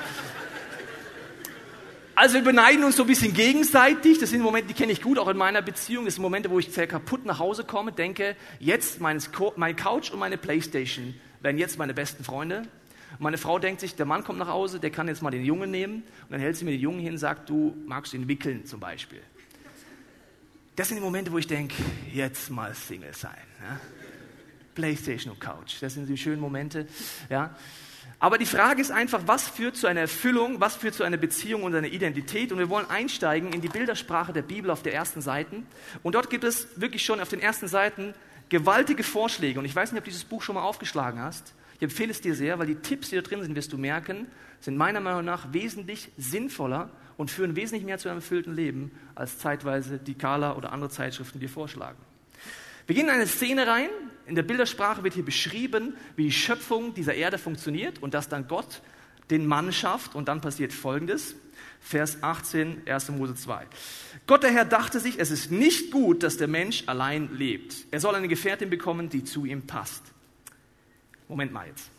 Also 2.21 2.35
wir 2.35 2.43
beneiden 2.43 2.83
uns 2.83 2.97
so 2.97 3.03
ein 3.03 3.07
bisschen 3.07 3.33
gegenseitig. 3.33 4.19
Das 4.19 4.29
sind 4.29 4.43
Momente, 4.43 4.67
die 4.67 4.75
kenne 4.75 4.91
ich 4.91 5.01
gut, 5.01 5.17
auch 5.17 5.27
in 5.27 5.37
meiner 5.37 5.63
Beziehung. 5.63 6.05
Das 6.05 6.13
sind 6.13 6.21
Momente, 6.21 6.51
wo 6.51 6.59
ich 6.59 6.71
sehr 6.71 6.85
kaputt 6.85 7.25
nach 7.25 7.39
Hause 7.39 7.63
komme, 7.63 7.93
denke, 7.93 8.35
jetzt 8.59 9.01
mein, 9.01 9.19
mein 9.55 9.75
Couch 9.75 10.11
und 10.11 10.19
meine 10.19 10.37
Playstation 10.37 11.15
werden 11.39 11.57
jetzt 11.57 11.79
meine 11.79 11.95
besten 11.95 12.23
Freunde. 12.23 12.59
Und 13.13 13.21
meine 13.21 13.39
Frau 13.39 13.57
denkt 13.57 13.81
sich, 13.81 13.95
der 13.95 14.05
Mann 14.05 14.23
kommt 14.23 14.37
nach 14.37 14.49
Hause, 14.49 14.79
der 14.79 14.91
kann 14.91 15.07
jetzt 15.07 15.23
mal 15.23 15.31
den 15.31 15.43
Jungen 15.43 15.71
nehmen. 15.71 16.03
Und 16.21 16.29
dann 16.29 16.39
hält 16.39 16.57
sie 16.57 16.63
mir 16.63 16.69
den 16.69 16.81
Jungen 16.81 16.99
hin 16.99 17.13
und 17.13 17.17
sagt, 17.17 17.49
du 17.49 17.75
magst 17.87 18.13
ihn 18.13 18.27
wickeln 18.27 18.67
zum 18.67 18.79
Beispiel. 18.79 19.23
Das 20.75 20.89
sind 20.89 20.97
die 20.97 21.03
Momente, 21.03 21.31
wo 21.31 21.39
ich 21.39 21.47
denke, 21.47 21.73
jetzt 22.13 22.51
mal 22.51 22.75
Single 22.75 23.15
sein. 23.15 23.31
Ja? 23.63 23.79
Playstation 24.75 25.33
und 25.33 25.39
Couch, 25.39 25.77
das 25.81 25.95
sind 25.95 26.07
die 26.07 26.17
schönen 26.17 26.39
Momente. 26.39 26.85
Ja? 27.31 27.55
Aber 28.21 28.37
die 28.37 28.45
Frage 28.45 28.79
ist 28.79 28.91
einfach, 28.91 29.23
was 29.25 29.47
führt 29.47 29.75
zu 29.75 29.87
einer 29.87 30.01
Erfüllung, 30.01 30.61
was 30.61 30.75
führt 30.75 30.93
zu 30.93 31.03
einer 31.03 31.17
Beziehung 31.17 31.63
und 31.63 31.73
einer 31.73 31.87
Identität? 31.87 32.51
Und 32.51 32.59
wir 32.59 32.69
wollen 32.69 32.87
einsteigen 32.87 33.51
in 33.51 33.61
die 33.61 33.67
Bildersprache 33.67 34.31
der 34.31 34.43
Bibel 34.43 34.69
auf 34.69 34.83
der 34.83 34.93
ersten 34.93 35.21
Seite. 35.21 35.63
Und 36.03 36.13
dort 36.13 36.29
gibt 36.29 36.43
es 36.43 36.67
wirklich 36.79 37.03
schon 37.03 37.19
auf 37.19 37.29
den 37.29 37.39
ersten 37.39 37.67
Seiten 37.67 38.13
gewaltige 38.49 39.01
Vorschläge. 39.01 39.57
Und 39.57 39.65
ich 39.65 39.75
weiß 39.75 39.91
nicht, 39.91 39.97
ob 39.97 40.05
du 40.05 40.11
dieses 40.11 40.23
Buch 40.23 40.43
schon 40.43 40.53
mal 40.53 40.61
aufgeschlagen 40.61 41.19
hast. 41.19 41.55
Ich 41.77 41.81
empfehle 41.81 42.11
es 42.11 42.21
dir 42.21 42.35
sehr, 42.35 42.59
weil 42.59 42.67
die 42.67 42.75
Tipps, 42.75 43.09
die 43.09 43.15
da 43.15 43.23
drin 43.23 43.41
sind, 43.41 43.55
wirst 43.55 43.73
du 43.73 43.79
merken, 43.79 44.27
sind 44.59 44.77
meiner 44.77 44.99
Meinung 44.99 45.25
nach 45.25 45.51
wesentlich 45.51 46.11
sinnvoller 46.15 46.91
und 47.17 47.31
führen 47.31 47.55
wesentlich 47.55 47.85
mehr 47.85 47.97
zu 47.97 48.07
einem 48.07 48.19
erfüllten 48.19 48.53
Leben, 48.53 48.91
als 49.15 49.39
zeitweise 49.39 49.97
die 49.97 50.13
Kala 50.13 50.55
oder 50.55 50.73
andere 50.73 50.91
Zeitschriften 50.91 51.39
dir 51.39 51.49
vorschlagen. 51.49 51.97
Wir 52.91 52.95
gehen 52.95 53.07
in 53.07 53.13
eine 53.13 53.25
Szene 53.25 53.67
rein. 53.67 53.89
In 54.25 54.35
der 54.35 54.43
Bildersprache 54.43 55.01
wird 55.01 55.13
hier 55.13 55.23
beschrieben, 55.23 55.95
wie 56.17 56.23
die 56.23 56.31
Schöpfung 56.33 56.93
dieser 56.93 57.13
Erde 57.13 57.37
funktioniert 57.37 58.03
und 58.03 58.13
dass 58.13 58.27
dann 58.27 58.49
Gott 58.49 58.81
den 59.29 59.45
Mann 59.45 59.71
schafft. 59.71 60.13
Und 60.13 60.27
dann 60.27 60.41
passiert 60.41 60.73
Folgendes. 60.73 61.35
Vers 61.79 62.21
18, 62.21 62.85
1. 62.85 63.11
Mose 63.11 63.35
2. 63.35 63.65
Gott 64.27 64.43
der 64.43 64.51
Herr 64.51 64.65
dachte 64.65 64.99
sich, 64.99 65.19
es 65.19 65.31
ist 65.31 65.51
nicht 65.51 65.91
gut, 65.91 66.21
dass 66.21 66.35
der 66.35 66.49
Mensch 66.49 66.83
allein 66.87 67.33
lebt. 67.33 67.75
Er 67.91 68.01
soll 68.01 68.13
eine 68.13 68.27
Gefährtin 68.27 68.69
bekommen, 68.69 69.07
die 69.07 69.23
zu 69.23 69.45
ihm 69.45 69.65
passt. 69.65 70.03
Moment 71.29 71.53
mal 71.53 71.67
jetzt. 71.67 71.89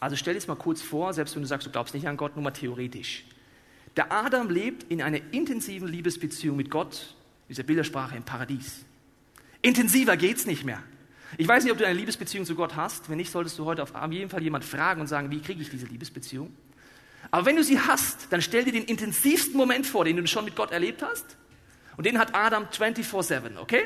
Also 0.00 0.16
stell 0.16 0.32
dir 0.32 0.38
es 0.38 0.46
mal 0.46 0.56
kurz 0.56 0.80
vor, 0.80 1.12
selbst 1.12 1.34
wenn 1.34 1.42
du 1.42 1.48
sagst, 1.48 1.66
du 1.66 1.70
glaubst 1.70 1.92
nicht 1.92 2.08
an 2.08 2.16
Gott, 2.16 2.34
nur 2.34 2.44
mal 2.44 2.52
theoretisch. 2.52 3.26
Der 3.98 4.10
Adam 4.10 4.48
lebt 4.48 4.90
in 4.90 5.02
einer 5.02 5.20
intensiven 5.34 5.86
Liebesbeziehung 5.86 6.56
mit 6.56 6.70
Gott, 6.70 7.14
dieser 7.50 7.62
Bildersprache 7.62 8.16
im 8.16 8.22
Paradies. 8.22 8.86
Intensiver 9.62 10.16
geht's 10.16 10.46
nicht 10.46 10.64
mehr. 10.64 10.82
Ich 11.38 11.48
weiß 11.48 11.64
nicht, 11.64 11.72
ob 11.72 11.78
du 11.78 11.86
eine 11.86 11.98
Liebesbeziehung 11.98 12.44
zu 12.44 12.54
Gott 12.54 12.76
hast. 12.76 13.08
Wenn 13.08 13.16
nicht, 13.16 13.30
solltest 13.30 13.58
du 13.58 13.64
heute 13.64 13.82
auf 13.82 13.92
jeden 14.10 14.28
Fall 14.28 14.42
jemand 14.42 14.64
fragen 14.64 15.00
und 15.00 15.06
sagen, 15.06 15.30
wie 15.30 15.40
kriege 15.40 15.62
ich 15.62 15.70
diese 15.70 15.86
Liebesbeziehung? 15.86 16.52
Aber 17.30 17.46
wenn 17.46 17.56
du 17.56 17.64
sie 17.64 17.80
hast, 17.80 18.26
dann 18.30 18.42
stell 18.42 18.64
dir 18.64 18.72
den 18.72 18.84
intensivsten 18.84 19.56
Moment 19.56 19.86
vor, 19.86 20.04
den 20.04 20.16
du 20.16 20.26
schon 20.26 20.44
mit 20.44 20.56
Gott 20.56 20.72
erlebt 20.72 21.02
hast. 21.02 21.36
Und 21.96 22.04
den 22.04 22.18
hat 22.18 22.34
Adam 22.34 22.64
24-7, 22.64 23.56
okay? 23.58 23.84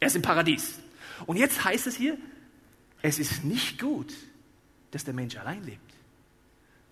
Er 0.00 0.08
ist 0.08 0.16
im 0.16 0.22
Paradies. 0.22 0.78
Und 1.26 1.36
jetzt 1.36 1.64
heißt 1.64 1.86
es 1.86 1.96
hier, 1.96 2.18
es 3.02 3.18
ist 3.18 3.44
nicht 3.44 3.80
gut, 3.80 4.12
dass 4.90 5.04
der 5.04 5.14
Mensch 5.14 5.36
allein 5.36 5.64
lebt 5.64 5.90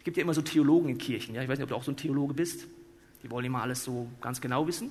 gibt 0.09 0.17
ja 0.17 0.23
immer 0.23 0.33
so 0.33 0.41
Theologen 0.41 0.89
in 0.89 0.97
Kirchen. 0.97 1.35
Ja? 1.35 1.43
Ich 1.43 1.49
weiß 1.51 1.59
nicht, 1.59 1.65
ob 1.65 1.69
du 1.69 1.77
auch 1.77 1.85
so 1.85 1.93
ein 1.93 1.97
Theologe 1.99 2.33
bist. 2.33 2.67
Die 3.23 3.31
wollen 3.31 3.45
immer 3.45 3.61
alles 3.61 3.85
so 3.85 4.09
ganz 4.23 4.41
genau 4.41 4.67
wissen. 4.67 4.91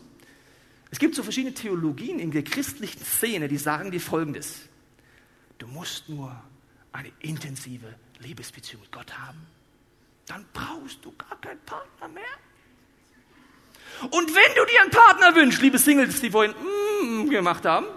Es 0.91 1.00
gibt 1.00 1.15
so 1.15 1.24
verschiedene 1.24 1.53
Theologien 1.53 2.20
in 2.20 2.32
der 2.32 2.44
christlichen 2.44 3.03
Szene, 3.03 3.48
die 3.48 3.58
sagen 3.58 3.91
dir 3.91 4.00
Folgendes. 4.00 4.62
Du 5.58 5.67
musst 5.67 6.08
nur 6.08 6.36
eine 6.91 7.12
intensive 7.20 7.96
Liebesbeziehung 8.20 8.82
mit 8.82 8.91
Gott 8.91 9.17
haben. 9.17 9.39
Dann 10.25 10.46
brauchst 10.53 11.03
du 11.03 11.13
gar 11.17 11.39
keinen 11.41 11.60
Partner 11.62 12.08
mehr. 12.08 12.24
Und 14.12 14.36
wenn 14.36 14.56
du 14.56 14.65
dir 14.72 14.82
einen 14.82 14.91
Partner 14.91 15.36
wünschst, 15.36 15.62
liebe 15.62 15.77
Singles, 15.77 16.22
die 16.22 16.29
vorhin 16.29 16.53
mm, 16.53 17.29
gemacht 17.29 17.65
haben, 17.65 17.88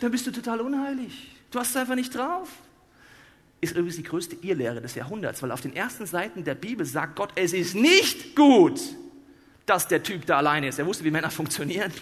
dann 0.00 0.10
bist 0.10 0.26
du 0.26 0.30
total 0.30 0.60
unheilig. 0.60 1.30
Du 1.50 1.58
hast 1.58 1.70
es 1.70 1.76
einfach 1.76 1.96
nicht 1.96 2.14
drauf 2.14 2.48
ist 3.60 3.72
übrigens 3.72 3.96
die 3.96 4.02
größte 4.02 4.36
Irrlehre 4.40 4.80
des 4.80 4.94
Jahrhunderts, 4.94 5.42
weil 5.42 5.50
auf 5.50 5.60
den 5.60 5.76
ersten 5.76 6.06
Seiten 6.06 6.44
der 6.44 6.54
Bibel 6.54 6.86
sagt 6.86 7.16
Gott, 7.16 7.30
es 7.34 7.52
ist 7.52 7.74
nicht 7.74 8.34
gut, 8.34 8.80
dass 9.70 9.88
der 9.88 10.02
Typ 10.02 10.26
da 10.26 10.36
alleine 10.36 10.68
ist. 10.68 10.78
Er 10.78 10.86
wusste, 10.86 11.04
wie 11.04 11.10
Männer 11.10 11.30
funktionieren. 11.30 11.92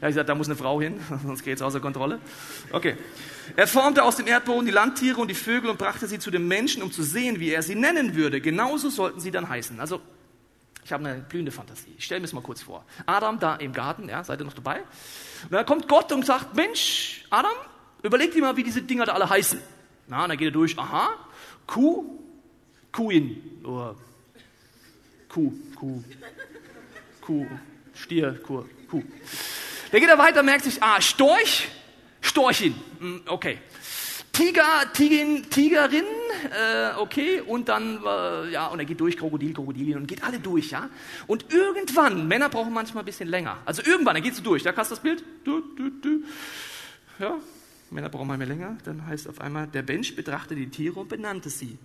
Er 0.00 0.06
hat 0.06 0.08
gesagt, 0.10 0.28
da 0.28 0.34
muss 0.34 0.46
eine 0.46 0.56
Frau 0.56 0.80
hin, 0.80 1.00
sonst 1.24 1.42
geht 1.42 1.56
es 1.56 1.62
außer 1.62 1.80
Kontrolle. 1.80 2.20
Okay. 2.70 2.96
Er 3.56 3.66
formte 3.66 4.02
aus 4.02 4.16
dem 4.16 4.26
Erdboden 4.26 4.64
die 4.66 4.72
Landtiere 4.72 5.20
und 5.20 5.28
die 5.28 5.34
Vögel 5.34 5.70
und 5.70 5.78
brachte 5.78 6.06
sie 6.06 6.18
zu 6.18 6.30
dem 6.30 6.48
Menschen, 6.48 6.82
um 6.82 6.92
zu 6.92 7.02
sehen, 7.02 7.40
wie 7.40 7.50
er 7.50 7.62
sie 7.62 7.74
nennen 7.74 8.14
würde. 8.14 8.40
Genauso 8.40 8.88
sollten 8.88 9.20
sie 9.20 9.30
dann 9.30 9.48
heißen. 9.48 9.80
Also, 9.80 10.00
ich 10.84 10.92
habe 10.92 11.06
eine 11.06 11.20
blühende 11.20 11.50
Fantasie. 11.50 11.94
Ich 11.98 12.04
stelle 12.04 12.20
mir 12.20 12.26
das 12.26 12.32
mal 12.32 12.42
kurz 12.42 12.62
vor. 12.62 12.84
Adam 13.06 13.38
da 13.38 13.56
im 13.56 13.72
Garten, 13.72 14.08
ja, 14.08 14.22
seid 14.22 14.40
ihr 14.40 14.44
noch 14.44 14.54
dabei? 14.54 14.80
Und 15.44 15.52
dann 15.52 15.66
kommt 15.66 15.88
Gott 15.88 16.12
und 16.12 16.24
sagt, 16.24 16.54
Mensch, 16.54 17.24
Adam, 17.30 17.52
Überleg 18.04 18.32
dir 18.32 18.42
mal, 18.42 18.54
wie 18.54 18.62
diese 18.62 18.82
Dinger 18.82 19.06
da 19.06 19.14
alle 19.14 19.30
heißen. 19.30 19.58
Na, 20.08 20.28
dann 20.28 20.36
geht 20.36 20.48
er 20.48 20.52
durch. 20.52 20.78
Aha, 20.78 21.08
Kuh, 21.66 22.04
Kuhin. 22.92 23.64
Oder 23.64 23.96
Kuh, 25.30 25.50
Kuh, 25.74 26.04
Kuh, 27.24 27.46
Stier, 27.94 28.38
Kuh, 28.42 28.64
Kuh. 28.90 29.02
Dann 29.90 30.00
geht 30.00 30.10
er 30.10 30.18
weiter, 30.18 30.42
merkt 30.42 30.64
sich, 30.64 30.82
ah, 30.82 31.00
Storch, 31.00 31.68
Storchin. 32.20 32.74
Hm, 32.98 33.22
okay. 33.26 33.58
Tiger, 34.32 34.92
Tigin, 34.92 35.48
Tigerin, 35.48 36.04
äh, 36.50 36.98
okay, 36.98 37.40
und 37.40 37.68
dann, 37.68 38.00
äh, 38.04 38.50
ja, 38.50 38.66
und 38.66 38.80
er 38.80 38.84
geht 38.84 38.98
durch, 38.98 39.16
Krokodil, 39.16 39.54
Krokodilin, 39.54 39.98
und 39.98 40.08
geht 40.08 40.24
alle 40.24 40.40
durch, 40.40 40.72
ja. 40.72 40.90
Und 41.28 41.52
irgendwann, 41.52 42.26
Männer 42.26 42.48
brauchen 42.48 42.72
manchmal 42.72 43.04
ein 43.04 43.06
bisschen 43.06 43.28
länger, 43.28 43.58
also 43.64 43.82
irgendwann, 43.82 44.14
dann 44.14 44.24
geht 44.24 44.36
du 44.36 44.42
durch, 44.42 44.64
da 44.64 44.74
hast 44.76 44.90
du 44.90 44.96
das 44.96 45.02
Bild, 45.04 45.22
du, 45.44 45.60
du, 45.76 45.88
du. 45.88 46.24
ja, 47.20 47.38
Männer 47.90 48.08
brauchen 48.08 48.26
manchmal 48.26 48.48
länger, 48.48 48.76
dann 48.84 49.06
heißt 49.06 49.28
auf 49.28 49.40
einmal, 49.40 49.68
der 49.68 49.84
Mensch 49.84 50.16
betrachtete 50.16 50.56
die 50.56 50.68
Tiere 50.68 50.98
und 50.98 51.08
benannte 51.08 51.48
sie. 51.48 51.78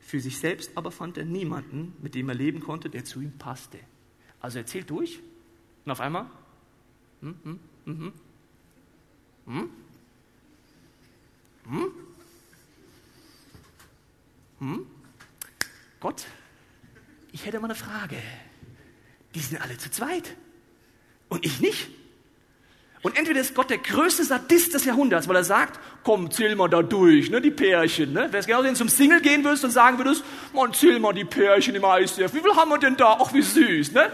Für 0.00 0.20
sich 0.20 0.38
selbst 0.38 0.72
aber 0.74 0.90
fand 0.90 1.16
er 1.16 1.24
niemanden, 1.24 1.94
mit 2.02 2.14
dem 2.14 2.28
er 2.28 2.34
leben 2.34 2.60
konnte, 2.60 2.90
der 2.90 3.06
zu 3.06 3.22
ihm 3.22 3.32
passte. 3.38 3.78
Also 4.46 4.60
er 4.60 4.66
zählt 4.66 4.88
durch, 4.90 5.18
und 5.84 5.90
auf 5.90 5.98
einmal, 5.98 6.26
hm, 7.20 7.34
hm, 7.42 7.60
hm, 7.84 7.98
hm, 7.98 8.12
hm, 9.46 9.70
hm? 11.64 11.92
Hm? 14.60 14.86
Gott, 15.98 16.26
ich 17.32 17.44
hätte 17.44 17.58
mal 17.58 17.64
eine 17.64 17.74
Frage. 17.74 18.22
Die 19.34 19.40
sind 19.40 19.60
alle 19.60 19.78
zu 19.78 19.90
zweit. 19.90 20.36
Und 21.28 21.44
ich 21.44 21.58
nicht. 21.58 21.88
Und 23.02 23.18
entweder 23.18 23.40
ist 23.40 23.54
Gott 23.56 23.70
der 23.70 23.78
größte 23.78 24.24
Sadist 24.24 24.74
des 24.74 24.84
Jahrhunderts, 24.84 25.26
weil 25.26 25.36
er 25.36 25.44
sagt, 25.44 25.80
komm, 26.04 26.30
zähl 26.30 26.54
mal 26.54 26.68
da 26.68 26.82
durch, 26.82 27.30
ne, 27.30 27.40
die 27.40 27.50
Pärchen. 27.50 28.12
Ne? 28.12 28.28
Wenn 28.30 28.38
es 28.38 28.46
genauso 28.46 28.72
zum 28.74 28.88
Single 28.88 29.20
gehen 29.20 29.42
würdest 29.42 29.64
und 29.64 29.72
sagen 29.72 29.98
würdest, 29.98 30.24
man, 30.52 30.72
zähl 30.72 31.00
mal 31.00 31.12
die 31.12 31.24
Pärchen 31.24 31.74
im 31.74 31.82
ICF. 31.84 32.32
Wie 32.32 32.40
viel 32.40 32.54
haben 32.54 32.68
wir 32.68 32.78
denn 32.78 32.96
da? 32.96 33.18
Ach, 33.20 33.32
wie 33.32 33.42
süß. 33.42 33.90
Ne? 33.90 34.10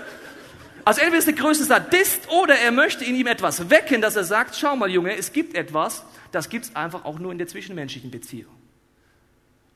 Also 0.84 1.00
entweder 1.00 1.18
ist 1.18 1.26
der 1.26 1.34
größte 1.34 1.64
Sadist 1.64 2.28
oder 2.30 2.56
er 2.56 2.72
möchte 2.72 3.04
in 3.04 3.14
ihm 3.14 3.28
etwas 3.28 3.70
wecken, 3.70 4.00
dass 4.00 4.16
er 4.16 4.24
sagt, 4.24 4.56
schau 4.56 4.74
mal 4.74 4.90
Junge, 4.90 5.16
es 5.16 5.32
gibt 5.32 5.54
etwas, 5.54 6.04
das 6.32 6.48
gibt 6.48 6.64
es 6.64 6.76
einfach 6.76 7.04
auch 7.04 7.18
nur 7.18 7.30
in 7.30 7.38
der 7.38 7.46
zwischenmenschlichen 7.46 8.10
Beziehung. 8.10 8.52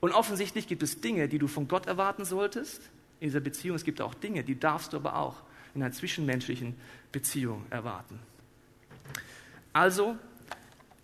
Und 0.01 0.11
offensichtlich 0.11 0.67
gibt 0.67 0.83
es 0.83 0.99
Dinge, 0.99 1.27
die 1.27 1.39
du 1.39 1.47
von 1.47 1.67
Gott 1.67 1.87
erwarten 1.87 2.25
solltest 2.25 2.81
in 3.19 3.29
dieser 3.29 3.39
Beziehung. 3.39 3.75
Es 3.75 3.83
gibt 3.83 4.01
auch 4.01 4.13
Dinge, 4.13 4.43
die 4.43 4.59
darfst 4.59 4.93
du 4.93 4.97
aber 4.97 5.15
auch 5.15 5.37
in 5.73 5.81
einer 5.81 5.93
zwischenmenschlichen 5.93 6.75
Beziehung 7.11 7.65
erwarten. 7.69 8.19
Also, 9.71 10.17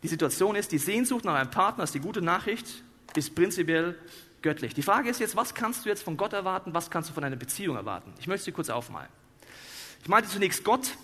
die 0.04 0.08
Situation 0.08 0.56
ist, 0.56 0.72
die 0.72 0.80
Sehnsucht 0.80 1.24
nach 1.24 1.36
einem 1.36 1.50
Partner 1.50 1.86
ist 1.86 1.96
die 1.96 2.00
gute 2.00 2.22
Nachricht, 2.22 2.84
ist 3.16 3.36
prinzipiell 3.36 3.98
göttlich. 4.42 4.74
Die 4.74 4.82
Frage 4.82 5.10
ist 5.10 5.20
jetzt, 5.20 5.36
was 5.36 5.54
kannst 5.54 5.86
du 5.86 5.90
jetzt 5.90 6.04
von 6.04 6.18
Gott 6.18 6.34
erwarten, 6.34 6.74
was 6.74 6.92
kannst 6.92 7.10
du 7.10 7.14
von 7.14 7.24
einer 7.24 7.38
Beziehung 7.38 7.78
erwarten? 7.78 8.14
Ich 8.20 8.28
möchte 8.28 8.46
sie 8.46 8.52
kurz 8.52 8.70
aufmalen. 8.70 9.10
Ich 10.04 10.10
meinte 10.10 10.30
zunächst 10.30 10.66
Gott. 10.66 10.98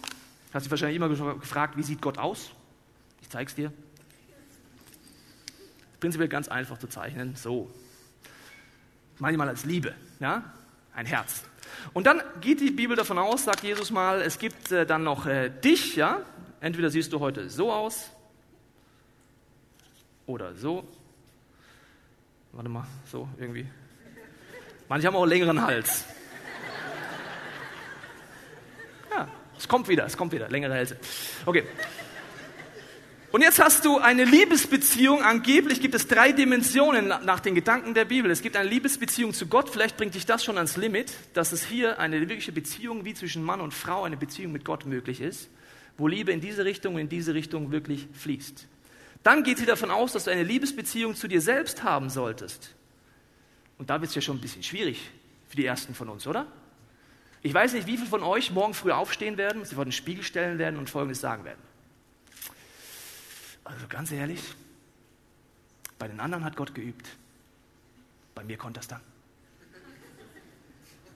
Hast 0.53 0.65
dich 0.65 0.71
wahrscheinlich 0.71 0.97
immer 0.97 1.07
gefragt, 1.07 1.77
wie 1.77 1.83
sieht 1.83 2.01
Gott 2.01 2.17
aus? 2.17 2.51
Ich 3.21 3.29
zeige 3.29 3.47
es 3.47 3.55
dir. 3.55 3.71
Prinzipiell 6.01 6.27
ganz 6.27 6.49
einfach 6.49 6.77
zu 6.77 6.87
zeichnen. 6.87 7.33
So. 7.37 7.71
Meine 9.17 9.37
mal 9.37 9.47
als 9.47 9.63
Liebe. 9.63 9.95
Ja? 10.19 10.43
Ein 10.93 11.05
Herz. 11.05 11.43
Und 11.93 12.07
dann 12.07 12.21
geht 12.41 12.59
die 12.59 12.71
Bibel 12.71 12.97
davon 12.97 13.17
aus, 13.17 13.45
sagt 13.45 13.63
Jesus 13.63 13.89
mal, 13.89 14.21
es 14.21 14.37
gibt 14.37 14.73
äh, 14.73 14.85
dann 14.85 15.03
noch 15.03 15.25
äh, 15.25 15.49
dich. 15.49 15.95
Ja? 15.95 16.21
Entweder 16.59 16.89
siehst 16.89 17.13
du 17.13 17.21
heute 17.21 17.49
so 17.49 17.71
aus 17.71 18.09
oder 20.25 20.55
so. 20.55 20.85
Warte 22.51 22.67
mal, 22.69 22.85
so 23.05 23.29
irgendwie. 23.37 23.65
Manche 24.89 25.07
haben 25.07 25.15
auch 25.15 25.25
längeren 25.25 25.61
Hals. 25.61 26.03
Es 29.59 29.67
kommt 29.67 29.89
wieder, 29.89 30.05
es 30.05 30.15
kommt 30.15 30.31
wieder, 30.31 30.49
längere 30.49 30.73
Hälse. 30.73 30.97
Okay. 31.45 31.65
Und 33.31 33.41
jetzt 33.41 33.59
hast 33.59 33.85
du 33.85 33.99
eine 33.99 34.23
Liebesbeziehung. 34.23 35.21
Angeblich 35.21 35.81
gibt 35.81 35.93
es 35.93 36.07
drei 36.07 36.31
Dimensionen 36.31 37.09
nach 37.09 37.41
den 37.41 37.53
Gedanken 37.53 37.93
der 37.93 38.05
Bibel. 38.05 38.31
Es 38.31 38.41
gibt 38.41 38.55
eine 38.55 38.67
Liebesbeziehung 38.67 39.33
zu 39.33 39.47
Gott. 39.47 39.69
Vielleicht 39.69 39.97
bringt 39.97 40.15
dich 40.15 40.25
das 40.25 40.43
schon 40.43 40.55
ans 40.55 40.77
Limit, 40.77 41.11
dass 41.33 41.51
es 41.51 41.63
hier 41.65 41.99
eine 41.99 42.21
wirkliche 42.21 42.53
Beziehung 42.53 43.03
wie 43.05 43.13
zwischen 43.13 43.43
Mann 43.43 43.59
und 43.61 43.73
Frau, 43.73 44.03
eine 44.03 44.17
Beziehung 44.17 44.53
mit 44.53 44.63
Gott 44.63 44.85
möglich 44.85 45.21
ist, 45.21 45.49
wo 45.97 46.07
Liebe 46.07 46.31
in 46.31 46.41
diese 46.41 46.63
Richtung 46.63 46.95
und 46.95 47.01
in 47.01 47.09
diese 47.09 47.33
Richtung 47.33 47.71
wirklich 47.71 48.07
fließt. 48.13 48.65
Dann 49.23 49.43
geht 49.43 49.57
sie 49.57 49.65
davon 49.65 49.91
aus, 49.91 50.13
dass 50.13 50.23
du 50.23 50.31
eine 50.31 50.43
Liebesbeziehung 50.43 51.15
zu 51.15 51.27
dir 51.27 51.41
selbst 51.41 51.83
haben 51.83 52.09
solltest. 52.09 52.73
Und 53.77 53.89
da 53.89 53.99
wird 53.99 54.09
es 54.09 54.15
ja 54.15 54.21
schon 54.21 54.37
ein 54.37 54.41
bisschen 54.41 54.63
schwierig 54.63 55.11
für 55.49 55.57
die 55.57 55.65
ersten 55.65 55.93
von 55.93 56.09
uns, 56.09 56.25
oder? 56.25 56.47
Ich 57.41 57.53
weiß 57.53 57.73
nicht, 57.73 57.87
wie 57.87 57.97
viele 57.97 58.09
von 58.09 58.23
euch 58.23 58.51
morgen 58.51 58.73
früh 58.73 58.91
aufstehen 58.91 59.37
werden, 59.37 59.63
sie 59.63 59.75
vor 59.75 59.85
den 59.85 59.91
Spiegel 59.91 60.23
stellen 60.23 60.57
werden 60.57 60.77
und 60.77 60.89
Folgendes 60.89 61.21
sagen 61.21 61.45
werden. 61.45 61.61
Also 63.63 63.87
ganz 63.87 64.11
ehrlich, 64.11 64.41
bei 65.97 66.07
den 66.07 66.19
anderen 66.19 66.43
hat 66.43 66.55
Gott 66.55 66.73
geübt. 66.73 67.07
Bei 68.35 68.43
mir 68.43 68.57
konnte 68.57 68.79
das 68.79 68.87
dann. 68.87 69.01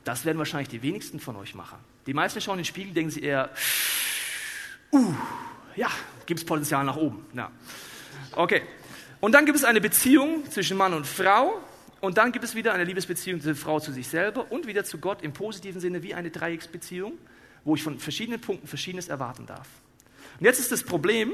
Das 0.03 0.25
werden 0.25 0.37
wahrscheinlich 0.37 0.69
die 0.69 0.81
wenigsten 0.81 1.19
von 1.19 1.35
euch 1.35 1.55
machen. 1.55 1.77
Die 2.05 2.13
meisten 2.13 2.41
schauen 2.41 2.55
in 2.55 2.63
den 2.63 2.65
Spiegel, 2.65 2.93
denken 2.93 3.11
sie 3.11 3.21
eher, 3.21 3.49
uh, 4.91 5.13
ja, 5.75 5.89
gibt 6.25 6.41
es 6.41 6.45
Potenzial 6.45 6.83
nach 6.83 6.97
oben. 6.97 7.25
Ja. 7.33 7.51
Okay. 8.33 8.63
Und 9.21 9.31
dann 9.31 9.45
gibt 9.45 9.57
es 9.57 9.63
eine 9.63 9.79
Beziehung 9.79 10.49
zwischen 10.51 10.75
Mann 10.75 10.93
und 10.93 11.07
Frau, 11.07 11.61
und 12.03 12.17
dann 12.17 12.33
gibt 12.33 12.43
es 12.43 12.53
wieder 12.53 12.73
eine 12.73 12.83
Liebesbeziehung 12.83 13.39
der 13.39 13.55
Frau 13.55 13.79
zu 13.79 13.93
sich 13.93 14.09
selber 14.09 14.51
und 14.51 14.67
wieder 14.67 14.83
zu 14.83 14.97
Gott 14.97 15.21
im 15.21 15.31
positiven 15.31 15.79
Sinne 15.79 16.03
wie 16.03 16.13
eine 16.13 16.31
Dreiecksbeziehung, 16.31 17.13
wo 17.63 17.75
ich 17.75 17.83
von 17.83 17.97
verschiedenen 17.97 18.41
Punkten 18.41 18.67
Verschiedenes 18.67 19.07
erwarten 19.07 19.45
darf. 19.45 19.69
Und 20.37 20.45
jetzt 20.45 20.59
ist 20.59 20.73
das 20.73 20.83
Problem, 20.83 21.31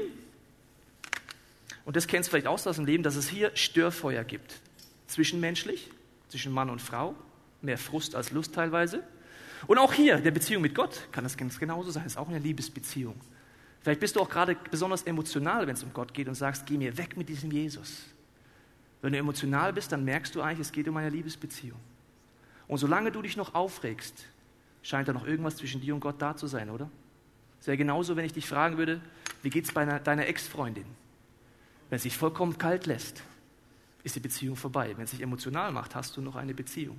und 1.84 1.96
das 1.96 2.06
kennst 2.06 2.28
du 2.28 2.30
vielleicht 2.30 2.46
auch 2.46 2.64
aus 2.64 2.76
dem 2.76 2.84
Leben, 2.84 3.02
dass 3.02 3.16
es 3.16 3.28
hier 3.28 3.50
Störfeuer 3.54 4.22
gibt. 4.22 4.60
Zwischenmenschlich, 5.08 5.90
zwischen 6.28 6.52
Mann 6.52 6.70
und 6.70 6.80
Frau, 6.80 7.16
mehr 7.62 7.76
Frust 7.76 8.14
als 8.14 8.30
Lust 8.30 8.54
teilweise. 8.54 9.02
Und 9.66 9.78
auch 9.78 9.92
hier, 9.92 10.18
der 10.18 10.30
Beziehung 10.30 10.62
mit 10.62 10.76
Gott, 10.76 11.08
kann 11.10 11.24
das 11.24 11.36
ganz 11.36 11.58
genauso 11.58 11.90
sein, 11.90 12.06
ist 12.06 12.16
auch 12.16 12.28
eine 12.28 12.38
Liebesbeziehung. 12.38 13.20
Vielleicht 13.80 13.98
bist 13.98 14.14
du 14.14 14.20
auch 14.20 14.30
gerade 14.30 14.56
besonders 14.70 15.02
emotional, 15.02 15.66
wenn 15.66 15.74
es 15.74 15.82
um 15.82 15.92
Gott 15.92 16.14
geht 16.14 16.28
und 16.28 16.36
sagst, 16.36 16.64
geh 16.64 16.78
mir 16.78 16.96
weg 16.96 17.16
mit 17.16 17.28
diesem 17.28 17.50
Jesus. 17.50 18.04
Wenn 19.02 19.12
du 19.12 19.18
emotional 19.18 19.72
bist, 19.72 19.92
dann 19.92 20.04
merkst 20.04 20.34
du 20.34 20.42
eigentlich, 20.42 20.66
es 20.66 20.72
geht 20.72 20.88
um 20.88 20.96
eine 20.96 21.10
Liebesbeziehung. 21.10 21.78
Und 22.68 22.78
solange 22.78 23.10
du 23.10 23.22
dich 23.22 23.36
noch 23.36 23.54
aufregst, 23.54 24.26
scheint 24.82 25.08
da 25.08 25.12
noch 25.12 25.26
irgendwas 25.26 25.56
zwischen 25.56 25.80
dir 25.80 25.94
und 25.94 26.00
Gott 26.00 26.20
da 26.20 26.36
zu 26.36 26.46
sein, 26.46 26.70
oder? 26.70 26.90
Es 27.60 27.66
wäre 27.66 27.76
genauso, 27.76 28.16
wenn 28.16 28.24
ich 28.24 28.32
dich 28.32 28.46
fragen 28.46 28.78
würde, 28.78 29.00
wie 29.42 29.50
geht 29.50 29.64
es 29.64 29.72
bei 29.72 29.82
einer, 29.82 30.00
deiner 30.00 30.26
Ex-Freundin? 30.26 30.86
Wenn 31.88 31.96
es 31.96 32.02
sich 32.02 32.16
vollkommen 32.16 32.58
kalt 32.58 32.86
lässt, 32.86 33.22
ist 34.02 34.16
die 34.16 34.20
Beziehung 34.20 34.56
vorbei. 34.56 34.92
Wenn 34.96 35.04
es 35.04 35.10
sich 35.10 35.20
emotional 35.20 35.72
macht, 35.72 35.94
hast 35.94 36.16
du 36.16 36.20
noch 36.20 36.36
eine 36.36 36.54
Beziehung. 36.54 36.98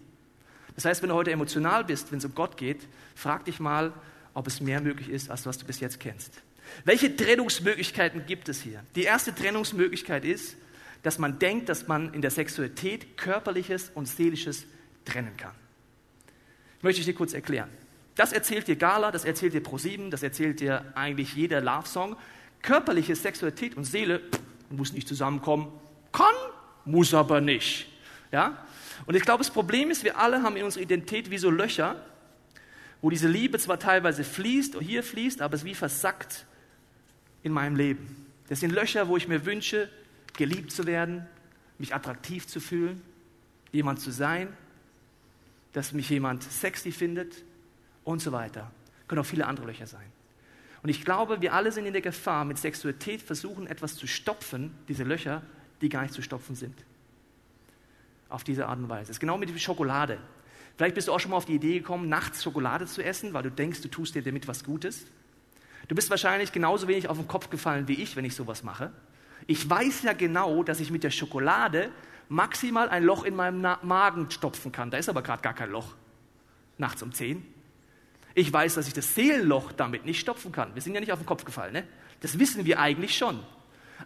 Das 0.75 0.85
heißt, 0.85 1.01
wenn 1.01 1.09
du 1.09 1.15
heute 1.15 1.31
emotional 1.31 1.83
bist, 1.83 2.11
wenn 2.11 2.19
es 2.19 2.25
um 2.25 2.35
Gott 2.35 2.57
geht, 2.57 2.87
frag 3.15 3.45
dich 3.45 3.59
mal, 3.59 3.93
ob 4.33 4.47
es 4.47 4.61
mehr 4.61 4.81
möglich 4.81 5.09
ist, 5.09 5.29
als 5.29 5.45
was 5.45 5.57
du 5.57 5.65
bis 5.65 5.79
jetzt 5.79 5.99
kennst. 5.99 6.41
Welche 6.85 7.15
Trennungsmöglichkeiten 7.15 8.25
gibt 8.25 8.47
es 8.49 8.61
hier? 8.61 8.83
Die 8.95 9.03
erste 9.03 9.33
Trennungsmöglichkeit 9.33 10.23
ist, 10.23 10.55
dass 11.03 11.17
man 11.17 11.39
denkt, 11.39 11.69
dass 11.69 11.87
man 11.87 12.13
in 12.13 12.21
der 12.21 12.31
Sexualität 12.31 13.17
körperliches 13.17 13.91
und 13.93 14.07
seelisches 14.07 14.65
trennen 15.05 15.35
kann. 15.37 15.55
Möchte 16.81 16.99
ich 16.99 17.05
dir 17.05 17.13
kurz 17.13 17.33
erklären. 17.33 17.69
Das 18.15 18.33
erzählt 18.33 18.67
dir 18.67 18.75
Gala, 18.75 19.11
das 19.11 19.25
erzählt 19.25 19.53
dir 19.53 19.63
ProSieben, 19.63 20.11
das 20.11 20.21
erzählt 20.21 20.59
dir 20.59 20.85
eigentlich 20.95 21.33
jeder 21.35 21.61
Love-Song. 21.61 22.17
Körperliche 22.61 23.15
Sexualität 23.15 23.75
und 23.77 23.85
Seele 23.85 24.19
pff, 24.19 24.39
muss 24.69 24.93
nicht 24.93 25.07
zusammenkommen. 25.07 25.71
Kann, 26.11 26.35
muss 26.85 27.13
aber 27.13 27.41
nicht. 27.41 27.87
Ja? 28.31 28.65
Und 29.05 29.15
ich 29.15 29.23
glaube, 29.23 29.39
das 29.39 29.51
Problem 29.51 29.91
ist, 29.91 30.03
wir 30.03 30.17
alle 30.17 30.43
haben 30.43 30.55
in 30.55 30.63
unserer 30.63 30.83
Identität 30.83 31.31
wie 31.31 31.37
so 31.37 31.49
Löcher, 31.49 32.03
wo 33.01 33.09
diese 33.09 33.27
Liebe 33.27 33.57
zwar 33.57 33.79
teilweise 33.79 34.23
fließt, 34.23 34.77
hier 34.79 35.03
fließt, 35.03 35.41
aber 35.41 35.55
es 35.55 35.63
wie 35.63 35.73
versackt 35.73 36.45
in 37.43 37.51
meinem 37.51 37.75
Leben. 37.75 38.27
Das 38.49 38.59
sind 38.59 38.71
Löcher, 38.71 39.07
wo 39.07 39.17
ich 39.17 39.27
mir 39.27 39.45
wünsche, 39.45 39.89
geliebt 40.33 40.71
zu 40.71 40.85
werden, 40.85 41.27
mich 41.77 41.95
attraktiv 41.95 42.47
zu 42.47 42.59
fühlen, 42.59 43.01
jemand 43.71 43.99
zu 43.99 44.11
sein, 44.11 44.47
dass 45.73 45.93
mich 45.93 46.09
jemand 46.09 46.43
sexy 46.43 46.91
findet 46.91 47.43
und 48.03 48.21
so 48.21 48.31
weiter. 48.31 48.71
Können 49.07 49.21
auch 49.21 49.25
viele 49.25 49.47
andere 49.47 49.67
Löcher 49.67 49.87
sein. 49.87 50.05
Und 50.83 50.89
ich 50.89 51.05
glaube, 51.05 51.41
wir 51.41 51.53
alle 51.53 51.71
sind 51.71 51.85
in 51.85 51.93
der 51.93 52.01
Gefahr, 52.01 52.45
mit 52.45 52.57
Sexualität 52.57 53.21
versuchen, 53.21 53.67
etwas 53.67 53.95
zu 53.95 54.07
stopfen, 54.07 54.73
diese 54.87 55.03
Löcher, 55.03 55.43
die 55.81 55.89
gar 55.89 56.01
nicht 56.01 56.13
zu 56.13 56.21
stopfen 56.21 56.55
sind. 56.55 56.75
Auf 58.29 58.43
diese 58.43 58.67
Art 58.67 58.79
und 58.79 58.89
Weise. 58.89 59.07
Das 59.07 59.17
ist 59.17 59.19
genau 59.19 59.37
mit 59.37 59.59
Schokolade. 59.59 60.17
Vielleicht 60.77 60.95
bist 60.95 61.07
du 61.07 61.13
auch 61.13 61.19
schon 61.19 61.31
mal 61.31 61.37
auf 61.37 61.45
die 61.45 61.55
Idee 61.55 61.79
gekommen, 61.79 62.09
nachts 62.09 62.43
Schokolade 62.43 62.87
zu 62.87 63.03
essen, 63.03 63.33
weil 63.33 63.43
du 63.43 63.51
denkst, 63.51 63.81
du 63.81 63.87
tust 63.89 64.15
dir 64.15 64.23
damit 64.23 64.47
was 64.47 64.63
Gutes. 64.63 65.05
Du 65.87 65.95
bist 65.95 66.09
wahrscheinlich 66.09 66.51
genauso 66.51 66.87
wenig 66.87 67.09
auf 67.09 67.17
den 67.17 67.27
Kopf 67.27 67.49
gefallen 67.49 67.87
wie 67.87 67.95
ich, 67.95 68.15
wenn 68.15 68.25
ich 68.25 68.33
sowas 68.35 68.63
mache. 68.63 68.91
Ich 69.47 69.69
weiß 69.69 70.03
ja 70.03 70.13
genau, 70.13 70.63
dass 70.63 70.79
ich 70.79 70.91
mit 70.91 71.03
der 71.03 71.11
Schokolade 71.11 71.91
maximal 72.29 72.89
ein 72.89 73.03
Loch 73.03 73.23
in 73.23 73.35
meinem 73.35 73.61
Magen 73.81 74.31
stopfen 74.31 74.71
kann. 74.71 74.89
Da 74.89 74.97
ist 74.97 75.09
aber 75.09 75.21
gerade 75.21 75.41
gar 75.41 75.53
kein 75.53 75.71
Loch. 75.71 75.95
Nachts 76.77 77.03
um 77.03 77.11
10. 77.11 77.45
Ich 78.33 78.51
weiß, 78.51 78.75
dass 78.75 78.87
ich 78.87 78.93
das 78.93 79.13
Seelenloch 79.13 79.73
damit 79.73 80.05
nicht 80.05 80.19
stopfen 80.19 80.51
kann. 80.51 80.73
Wir 80.73 80.81
sind 80.81 80.93
ja 80.93 81.01
nicht 81.01 81.11
auf 81.11 81.19
den 81.19 81.25
Kopf 81.25 81.43
gefallen, 81.43 81.73
ne? 81.73 81.83
Das 82.21 82.39
wissen 82.39 82.65
wir 82.65 82.79
eigentlich 82.79 83.17
schon. 83.17 83.39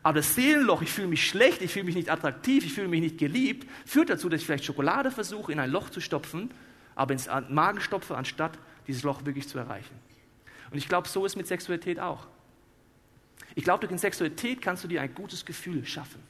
Aber 0.01 0.15
das 0.15 0.36
Seelenloch, 0.36 0.82
ich 0.82 0.92
fühle 0.92 1.08
mich 1.08 1.27
schlecht, 1.27 1.62
ich 1.62 1.72
fühle 1.72 1.86
mich 1.86 1.96
nicht 1.96 2.10
attraktiv, 2.10 2.65
ich 2.65 2.74
fühle 2.74 2.88
mich 2.88 3.01
nicht 3.01 3.18
geliebt, 3.18 3.70
führt 3.86 4.10
dazu, 4.10 4.30
dass 4.30 4.42
ich 4.42 4.46
vielleicht 4.46 4.65
Schokolade 4.65 5.12
versuche, 5.12 5.51
in 5.51 5.60
ein 5.60 5.70
Loch 5.70 5.89
zu 5.89 6.01
stopfen, 6.01 6.50
aber 6.96 7.13
ins 7.13 7.30
Magen 7.50 7.82
stopfe, 7.82 8.18
anstatt 8.18 8.58
dieses 8.88 9.04
Loch 9.04 9.25
wirklich 9.25 9.48
zu 9.48 9.58
erreichen. 9.58 9.96
Und 10.72 10.77
ich 10.77 10.88
glaube, 10.89 11.08
so 11.08 11.25
ist 11.25 11.36
mit 11.36 11.48
Sexualität 11.48 12.00
auch. 12.00 12.27
Ich 13.56 13.63
glaube, 13.63 13.88
durch 13.88 14.00
Sexualität 14.00 14.62
kannst 14.62 14.84
du 14.84 14.88
dir 14.88 15.01
ein 15.01 15.13
gutes 15.13 15.46
Gefühl 15.46 15.86
schaffen. 15.86 16.22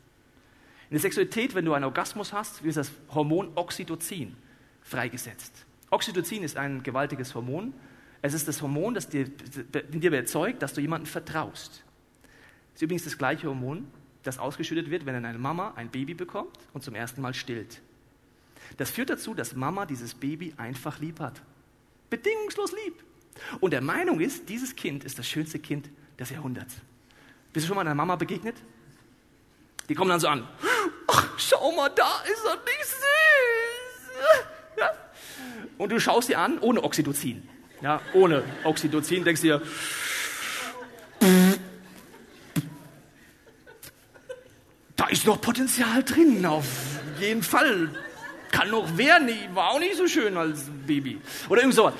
In 0.90 0.94
der 0.96 1.00
Sexualität, 1.00 1.56
wenn 1.56 1.66
du 1.66 1.74
einen 1.74 1.86
Orgasmus 1.86 2.32
hast, 2.32 2.64
wird 2.64 2.78
das 2.78 2.92
Hormon 3.10 3.52
Oxytocin 3.56 4.36
freigesetzt. 4.82 5.66
Oxytocin 5.90 6.44
ist 6.44 6.58
ein 6.58 6.84
gewaltiges 6.84 7.34
Hormon. 7.34 7.74
Es 8.22 8.34
ist 8.34 8.48
das 8.48 8.62
Hormon, 8.62 8.94
das 8.94 9.10
dir, 9.10 9.30
in 9.92 10.02
dir 10.02 10.14
erzeugt, 10.14 10.62
dass 10.62 10.74
du 10.74 10.82
jemandem 10.82 11.08
vertraust. 11.08 11.84
Es 12.74 12.76
ist 12.76 12.82
übrigens 12.84 13.04
das 13.04 13.18
gleiche 13.18 13.48
Hormon, 13.48 13.88
das 14.24 14.38
ausgeschüttet 14.38 14.92
wird, 14.92 15.06
wenn 15.06 15.16
eine 15.16 15.38
Mama 15.38 15.74
ein 15.76 15.90
Baby 15.90 16.14
bekommt 16.14 16.58
und 16.74 16.84
zum 16.84 16.94
ersten 16.94 17.22
Mal 17.22 17.34
stillt. 17.34 17.82
Das 18.78 18.92
führt 18.92 19.10
dazu, 19.10 19.34
dass 19.34 19.56
Mama 19.56 19.86
dieses 19.86 20.14
Baby 20.14 20.54
einfach 20.58 21.00
lieb 21.00 21.20
hat. 21.20 21.42
Bedingungslos 22.10 22.72
lieb. 22.86 23.04
Und 23.60 23.72
der 23.72 23.82
Meinung 23.82 24.20
ist, 24.20 24.50
dieses 24.50 24.76
Kind 24.76 25.04
ist 25.04 25.20
das 25.20 25.28
schönste 25.28 25.60
Kind 25.60 25.90
des 26.20 26.30
Jahrhunderts. 26.30 26.76
Bist 27.56 27.64
du 27.64 27.68
schon 27.70 27.76
mal 27.78 27.82
einer 27.84 27.96
Mama 27.96 28.18
begegnet? 28.18 28.58
Die 29.88 29.96
kommen 29.96 30.10
dann 30.10 30.20
so 30.20 30.28
an. 30.28 30.46
Ach, 31.08 31.26
schau 31.38 31.72
mal, 31.72 31.90
da 31.96 32.22
ist 32.30 32.44
er 32.44 32.58
nicht 32.58 32.86
süß. 32.86 34.12
Ja? 34.78 34.92
Und 35.78 35.90
du 35.90 35.98
schaust 36.02 36.28
sie 36.28 36.36
an 36.36 36.60
ohne 36.60 36.84
Oxytocin. 36.84 37.48
Ja, 37.82 38.02
ohne 38.14 38.44
Oxytocin 38.66 39.24
denkst 39.24 39.42
du 39.42 39.48
dir, 39.48 39.62
da 44.98 45.08
ist 45.08 45.26
noch 45.26 45.40
Potenzial 45.40 46.04
drin, 46.04 46.46
auf 46.46 46.68
jeden 47.22 47.42
Fall. 47.42 47.90
Kann 48.52 48.70
noch 48.70 48.98
werden, 48.98 49.30
war 49.54 49.70
auch 49.72 49.80
nicht 49.80 49.96
so 49.96 50.08
schön 50.10 50.36
als 50.36 50.66
Baby. 50.86 51.22
Oder 51.48 51.62
irgend 51.62 51.76
sowas. 51.76 51.94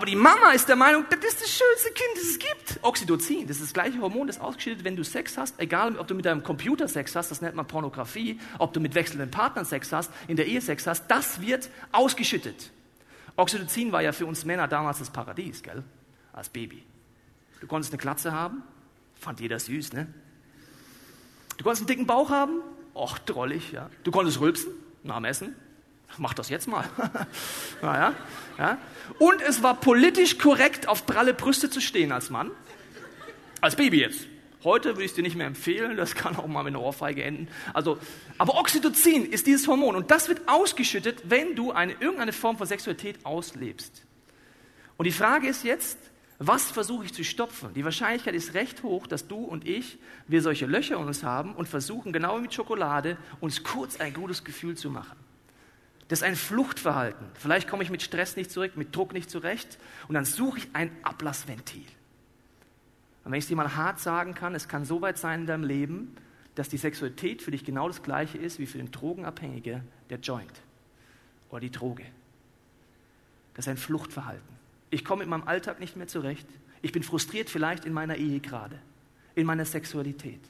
Aber 0.00 0.06
die 0.06 0.16
Mama 0.16 0.52
ist 0.52 0.66
der 0.66 0.76
Meinung, 0.76 1.04
das 1.10 1.22
ist 1.22 1.42
das 1.42 1.50
schönste 1.50 1.90
Kind, 1.90 2.08
das 2.14 2.22
es 2.22 2.38
gibt. 2.38 2.82
Oxytocin, 2.82 3.46
das 3.46 3.58
ist 3.58 3.64
das 3.64 3.72
gleiche 3.74 4.00
Hormon, 4.00 4.28
das 4.28 4.40
ausgeschüttet, 4.40 4.82
wenn 4.82 4.96
du 4.96 5.04
Sex 5.04 5.36
hast, 5.36 5.60
egal 5.60 5.98
ob 5.98 6.06
du 6.06 6.14
mit 6.14 6.24
deinem 6.24 6.42
Computer 6.42 6.88
Sex 6.88 7.14
hast, 7.14 7.30
das 7.30 7.42
nennt 7.42 7.54
man 7.54 7.66
Pornografie, 7.66 8.40
ob 8.56 8.72
du 8.72 8.80
mit 8.80 8.94
wechselnden 8.94 9.30
Partnern 9.30 9.66
Sex 9.66 9.92
hast, 9.92 10.10
in 10.26 10.36
der 10.36 10.46
Ehe 10.46 10.62
Sex 10.62 10.86
hast, 10.86 11.06
das 11.08 11.42
wird 11.42 11.68
ausgeschüttet. 11.92 12.70
Oxytocin 13.36 13.92
war 13.92 14.00
ja 14.00 14.12
für 14.12 14.24
uns 14.24 14.46
Männer 14.46 14.68
damals 14.68 15.00
das 15.00 15.10
Paradies, 15.10 15.62
gell? 15.62 15.84
Als 16.32 16.48
Baby. 16.48 16.82
Du 17.60 17.66
konntest 17.66 17.92
eine 17.92 18.00
Klatze 18.00 18.32
haben, 18.32 18.62
fand 19.16 19.40
jeder 19.40 19.58
süß, 19.58 19.92
ne? 19.92 20.06
Du 21.58 21.64
konntest 21.64 21.82
einen 21.82 21.88
dicken 21.88 22.06
Bauch 22.06 22.30
haben, 22.30 22.62
och, 22.94 23.18
drollig, 23.18 23.72
ja. 23.72 23.90
Du 24.04 24.10
konntest 24.10 24.40
rülpsen, 24.40 24.72
nach 25.02 25.16
dem 25.16 25.26
Essen, 25.26 25.54
mach 26.18 26.34
das 26.34 26.48
jetzt 26.48 26.68
mal. 26.68 26.84
naja, 27.82 28.14
ja. 28.58 28.78
Und 29.18 29.40
es 29.42 29.62
war 29.62 29.74
politisch 29.74 30.38
korrekt, 30.38 30.88
auf 30.88 31.06
pralle 31.06 31.34
Brüste 31.34 31.70
zu 31.70 31.80
stehen 31.80 32.12
als 32.12 32.30
Mann. 32.30 32.50
Als 33.60 33.76
Baby 33.76 34.00
jetzt. 34.00 34.26
Heute 34.62 34.90
würde 34.90 35.04
ich 35.04 35.12
es 35.12 35.14
dir 35.14 35.22
nicht 35.22 35.36
mehr 35.36 35.46
empfehlen, 35.46 35.96
das 35.96 36.14
kann 36.14 36.36
auch 36.36 36.46
mal 36.46 36.62
mit 36.62 36.74
einer 36.74 36.82
Ohrfeige 36.82 37.24
enden. 37.24 37.48
Also, 37.72 37.98
aber 38.36 38.58
Oxytocin 38.58 39.24
ist 39.24 39.46
dieses 39.46 39.66
Hormon 39.66 39.96
und 39.96 40.10
das 40.10 40.28
wird 40.28 40.42
ausgeschüttet, 40.48 41.22
wenn 41.30 41.56
du 41.56 41.72
eine, 41.72 41.92
irgendeine 41.92 42.32
Form 42.32 42.58
von 42.58 42.66
Sexualität 42.66 43.24
auslebst. 43.24 44.04
Und 44.98 45.06
die 45.06 45.12
Frage 45.12 45.48
ist 45.48 45.64
jetzt, 45.64 45.98
was 46.38 46.70
versuche 46.70 47.06
ich 47.06 47.14
zu 47.14 47.24
stopfen? 47.24 47.72
Die 47.74 47.84
Wahrscheinlichkeit 47.84 48.34
ist 48.34 48.52
recht 48.52 48.82
hoch, 48.82 49.06
dass 49.06 49.28
du 49.28 49.36
und 49.36 49.66
ich, 49.66 49.98
wir 50.26 50.42
solche 50.42 50.66
Löcher 50.66 50.96
in 50.96 51.04
uns 51.04 51.22
haben 51.22 51.54
und 51.54 51.66
versuchen, 51.66 52.12
genau 52.12 52.36
wie 52.36 52.42
mit 52.42 52.54
Schokolade, 52.54 53.16
uns 53.40 53.62
kurz 53.62 53.98
ein 53.98 54.12
gutes 54.12 54.44
Gefühl 54.44 54.76
zu 54.76 54.90
machen. 54.90 55.16
Das 56.10 56.22
ist 56.22 56.24
ein 56.24 56.34
Fluchtverhalten. 56.34 57.24
Vielleicht 57.34 57.68
komme 57.68 57.84
ich 57.84 57.90
mit 57.90 58.02
Stress 58.02 58.34
nicht 58.34 58.50
zurück, 58.50 58.76
mit 58.76 58.96
Druck 58.96 59.12
nicht 59.12 59.30
zurecht 59.30 59.78
und 60.08 60.16
dann 60.16 60.24
suche 60.24 60.58
ich 60.58 60.68
ein 60.72 60.90
Ablassventil. 61.04 61.86
Und 63.22 63.30
wenn 63.30 63.38
ich 63.38 63.44
es 63.44 63.48
dir 63.48 63.54
mal 63.54 63.76
hart 63.76 64.00
sagen 64.00 64.34
kann, 64.34 64.56
es 64.56 64.66
kann 64.66 64.84
so 64.84 65.02
weit 65.02 65.18
sein 65.18 65.42
in 65.42 65.46
deinem 65.46 65.62
Leben, 65.62 66.16
dass 66.56 66.68
die 66.68 66.78
Sexualität 66.78 67.42
für 67.42 67.52
dich 67.52 67.64
genau 67.64 67.86
das 67.86 68.02
gleiche 68.02 68.38
ist 68.38 68.58
wie 68.58 68.66
für 68.66 68.78
den 68.78 68.90
Drogenabhängige 68.90 69.84
der 70.10 70.18
Joint 70.18 70.50
oder 71.48 71.60
die 71.60 71.70
Droge. 71.70 72.06
Das 73.54 73.66
ist 73.66 73.70
ein 73.70 73.76
Fluchtverhalten. 73.76 74.56
Ich 74.90 75.04
komme 75.04 75.20
mit 75.20 75.28
meinem 75.28 75.46
Alltag 75.46 75.78
nicht 75.78 75.94
mehr 75.96 76.08
zurecht. 76.08 76.48
Ich 76.82 76.90
bin 76.90 77.04
frustriert 77.04 77.48
vielleicht 77.48 77.84
in 77.84 77.92
meiner 77.92 78.16
Ehe 78.16 78.40
gerade, 78.40 78.80
in 79.36 79.46
meiner 79.46 79.64
Sexualität. 79.64 80.40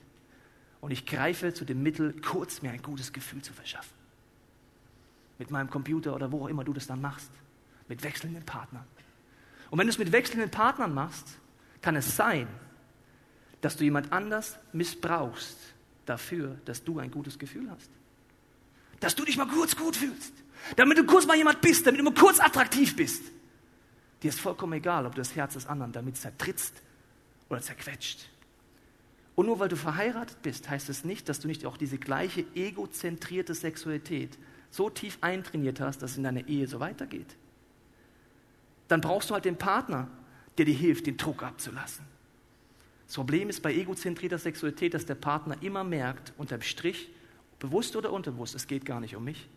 Und 0.80 0.90
ich 0.90 1.04
greife 1.04 1.52
zu 1.52 1.66
dem 1.66 1.82
Mittel, 1.82 2.14
kurz 2.22 2.62
mir 2.62 2.70
ein 2.70 2.80
gutes 2.80 3.12
Gefühl 3.12 3.42
zu 3.42 3.52
verschaffen 3.52 3.99
mit 5.40 5.50
meinem 5.50 5.70
Computer 5.70 6.14
oder 6.14 6.30
wo 6.30 6.44
auch 6.44 6.48
immer 6.48 6.62
du 6.62 6.74
das 6.74 6.86
dann 6.86 7.00
machst, 7.00 7.30
mit 7.88 8.04
wechselnden 8.04 8.44
Partnern. 8.44 8.84
Und 9.70 9.78
wenn 9.78 9.86
du 9.86 9.90
es 9.90 9.98
mit 9.98 10.12
wechselnden 10.12 10.50
Partnern 10.50 10.92
machst, 10.94 11.26
kann 11.80 11.96
es 11.96 12.14
sein, 12.14 12.46
dass 13.62 13.76
du 13.76 13.84
jemand 13.84 14.12
anders 14.12 14.58
missbrauchst 14.72 15.56
dafür, 16.04 16.58
dass 16.66 16.84
du 16.84 16.98
ein 16.98 17.10
gutes 17.10 17.38
Gefühl 17.38 17.70
hast. 17.70 17.90
Dass 19.00 19.14
du 19.14 19.24
dich 19.24 19.38
mal 19.38 19.48
kurz 19.48 19.74
gut 19.74 19.96
fühlst. 19.96 20.34
Damit 20.76 20.98
du 20.98 21.04
kurz 21.04 21.26
mal 21.26 21.38
jemand 21.38 21.62
bist, 21.62 21.86
damit 21.86 22.00
du 22.00 22.04
mal 22.04 22.14
kurz 22.14 22.38
attraktiv 22.38 22.94
bist. 22.94 23.24
Dir 24.22 24.28
ist 24.28 24.40
vollkommen 24.40 24.74
egal, 24.74 25.06
ob 25.06 25.14
du 25.14 25.22
das 25.22 25.34
Herz 25.34 25.54
des 25.54 25.66
anderen 25.66 25.92
damit 25.92 26.18
zertrittst 26.18 26.82
oder 27.48 27.62
zerquetscht. 27.62 28.28
Und 29.36 29.46
nur 29.46 29.58
weil 29.58 29.70
du 29.70 29.76
verheiratet 29.76 30.42
bist, 30.42 30.68
heißt 30.68 30.90
es 30.90 31.02
nicht, 31.02 31.30
dass 31.30 31.40
du 31.40 31.48
nicht 31.48 31.64
auch 31.64 31.78
diese 31.78 31.96
gleiche 31.96 32.44
egozentrierte 32.54 33.54
Sexualität 33.54 34.36
so 34.70 34.88
tief 34.88 35.18
eintrainiert 35.20 35.80
hast, 35.80 36.02
dass 36.02 36.12
es 36.12 36.16
in 36.16 36.24
deiner 36.24 36.46
Ehe 36.48 36.66
so 36.66 36.80
weitergeht. 36.80 37.36
Dann 38.88 39.00
brauchst 39.00 39.30
du 39.30 39.34
halt 39.34 39.44
den 39.44 39.56
Partner, 39.56 40.08
der 40.58 40.64
dir 40.64 40.74
hilft, 40.74 41.06
den 41.06 41.16
Druck 41.16 41.42
abzulassen. 41.42 42.04
Das 43.06 43.16
Problem 43.16 43.48
ist 43.48 43.60
bei 43.60 43.74
egozentrierter 43.74 44.38
Sexualität, 44.38 44.94
dass 44.94 45.06
der 45.06 45.16
Partner 45.16 45.56
immer 45.62 45.82
merkt, 45.82 46.32
unterm 46.38 46.62
Strich, 46.62 47.10
bewusst 47.58 47.96
oder 47.96 48.12
unterbewusst, 48.12 48.54
es 48.54 48.66
geht 48.66 48.84
gar 48.84 49.00
nicht 49.00 49.16
um 49.16 49.24
mich. 49.24 49.48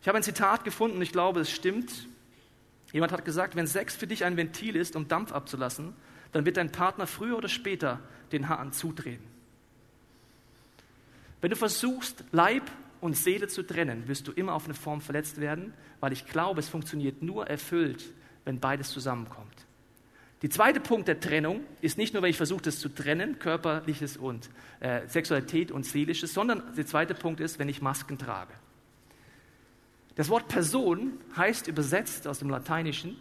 Ich 0.00 0.08
habe 0.08 0.18
ein 0.18 0.22
Zitat 0.22 0.62
gefunden, 0.62 1.02
ich 1.02 1.10
glaube, 1.10 1.40
es 1.40 1.50
stimmt. 1.50 2.06
Jemand 2.92 3.10
hat 3.10 3.24
gesagt, 3.24 3.56
wenn 3.56 3.66
Sex 3.66 3.96
für 3.96 4.06
dich 4.06 4.24
ein 4.24 4.36
Ventil 4.36 4.76
ist, 4.76 4.94
um 4.94 5.08
Dampf 5.08 5.32
abzulassen, 5.32 5.94
dann 6.30 6.44
wird 6.46 6.56
dein 6.56 6.70
Partner 6.70 7.08
früher 7.08 7.36
oder 7.36 7.48
später 7.48 8.00
den 8.30 8.48
Hahn 8.48 8.72
zudrehen. 8.72 9.35
Wenn 11.46 11.50
du 11.50 11.56
versuchst, 11.56 12.24
Leib 12.32 12.64
und 13.00 13.16
Seele 13.16 13.46
zu 13.46 13.62
trennen, 13.62 14.08
wirst 14.08 14.26
du 14.26 14.32
immer 14.32 14.52
auf 14.54 14.64
eine 14.64 14.74
Form 14.74 15.00
verletzt 15.00 15.40
werden, 15.40 15.74
weil 16.00 16.12
ich 16.12 16.26
glaube, 16.26 16.58
es 16.58 16.68
funktioniert 16.68 17.22
nur 17.22 17.46
erfüllt, 17.46 18.04
wenn 18.44 18.58
beides 18.58 18.90
zusammenkommt. 18.90 19.54
Der 20.42 20.50
zweite 20.50 20.80
Punkt 20.80 21.06
der 21.06 21.20
Trennung 21.20 21.60
ist 21.82 21.98
nicht 21.98 22.14
nur, 22.14 22.24
wenn 22.24 22.30
ich 22.30 22.36
versuche, 22.36 22.62
das 22.62 22.80
zu 22.80 22.88
trennen, 22.88 23.38
körperliches 23.38 24.16
und 24.16 24.50
äh, 24.80 25.06
Sexualität 25.06 25.70
und 25.70 25.86
seelisches, 25.86 26.34
sondern 26.34 26.64
der 26.76 26.84
zweite 26.84 27.14
Punkt 27.14 27.38
ist, 27.38 27.60
wenn 27.60 27.68
ich 27.68 27.80
Masken 27.80 28.18
trage. 28.18 28.52
Das 30.16 30.28
Wort 30.28 30.48
Person 30.48 31.12
heißt 31.36 31.68
übersetzt 31.68 32.26
aus 32.26 32.40
dem 32.40 32.50
Lateinischen 32.50 33.16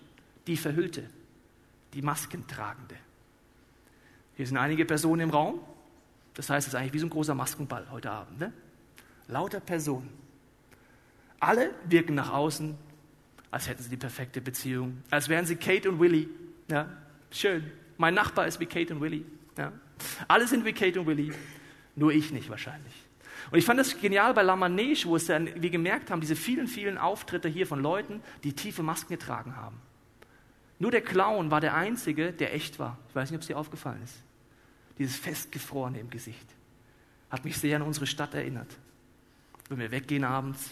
die 0.47 0.57
Verhüllte, 0.57 1.03
die 1.93 2.01
Maskentragende. 2.01 2.95
Hier 4.35 4.47
sind 4.47 4.57
einige 4.57 4.85
Personen 4.85 5.21
im 5.21 5.29
Raum, 5.29 5.59
das 6.35 6.49
heißt, 6.49 6.67
es 6.67 6.73
ist 6.73 6.79
eigentlich 6.79 6.93
wie 6.93 6.99
so 6.99 7.07
ein 7.07 7.09
großer 7.09 7.33
Maskenball 7.33 7.87
heute 7.89 8.11
Abend. 8.11 8.39
Ne? 8.39 8.53
Lauter 9.27 9.59
Personen. 9.59 10.09
Alle 11.39 11.73
wirken 11.85 12.15
nach 12.15 12.31
außen, 12.31 12.77
als 13.51 13.67
hätten 13.67 13.81
sie 13.81 13.89
die 13.89 13.97
perfekte 13.97 14.41
Beziehung, 14.41 15.01
als 15.09 15.29
wären 15.29 15.45
sie 15.45 15.55
Kate 15.55 15.89
und 15.89 15.99
Willy. 15.99 16.29
Ja? 16.69 16.89
Schön. 17.31 17.71
Mein 17.97 18.13
Nachbar 18.13 18.47
ist 18.47 18.59
wie 18.59 18.65
Kate 18.65 18.93
und 18.93 19.01
Willy. 19.01 19.25
Ja? 19.57 19.71
Alle 20.27 20.47
sind 20.47 20.65
wie 20.65 20.73
Kate 20.73 20.99
und 20.99 21.07
Willy, 21.07 21.31
nur 21.95 22.11
ich 22.11 22.31
nicht 22.31 22.49
wahrscheinlich. 22.49 22.93
Und 23.51 23.57
ich 23.57 23.65
fand 23.65 23.79
das 23.79 23.99
genial 23.99 24.33
bei 24.33 24.41
La 24.41 24.55
Manege, 24.55 25.05
wo 25.05 25.15
es 25.15 25.27
dann, 25.27 25.49
wir 25.61 25.69
gemerkt 25.69 26.11
haben, 26.11 26.19
diese 26.19 26.35
vielen, 26.35 26.67
vielen 26.67 26.97
Auftritte 26.97 27.47
hier 27.47 27.67
von 27.67 27.81
Leuten, 27.81 28.21
die 28.43 28.53
tiefe 28.53 28.83
Masken 28.83 29.13
getragen 29.13 29.55
haben. 29.55 29.79
Nur 30.79 30.91
der 30.91 31.01
Clown 31.01 31.51
war 31.51 31.61
der 31.61 31.75
Einzige, 31.75 32.33
der 32.33 32.53
echt 32.53 32.79
war. 32.79 32.97
Ich 33.07 33.15
weiß 33.15 33.31
nicht, 33.31 33.37
ob 33.37 33.41
es 33.41 33.47
dir 33.47 33.57
aufgefallen 33.57 34.01
ist 34.03 34.21
dieses 34.97 35.17
Festgefrorene 35.17 35.99
im 35.99 36.09
Gesicht. 36.09 36.47
Hat 37.29 37.45
mich 37.45 37.57
sehr 37.57 37.77
an 37.77 37.81
unsere 37.81 38.07
Stadt 38.07 38.33
erinnert. 38.33 38.77
Wenn 39.69 39.79
wir 39.79 39.91
weggehen 39.91 40.23
abends, 40.23 40.69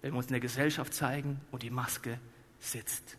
wenn 0.00 0.12
wir 0.12 0.18
uns 0.18 0.26
in 0.26 0.32
der 0.32 0.40
Gesellschaft 0.40 0.94
zeigen 0.94 1.40
und 1.50 1.62
die 1.62 1.70
Maske 1.70 2.18
sitzt. 2.60 3.16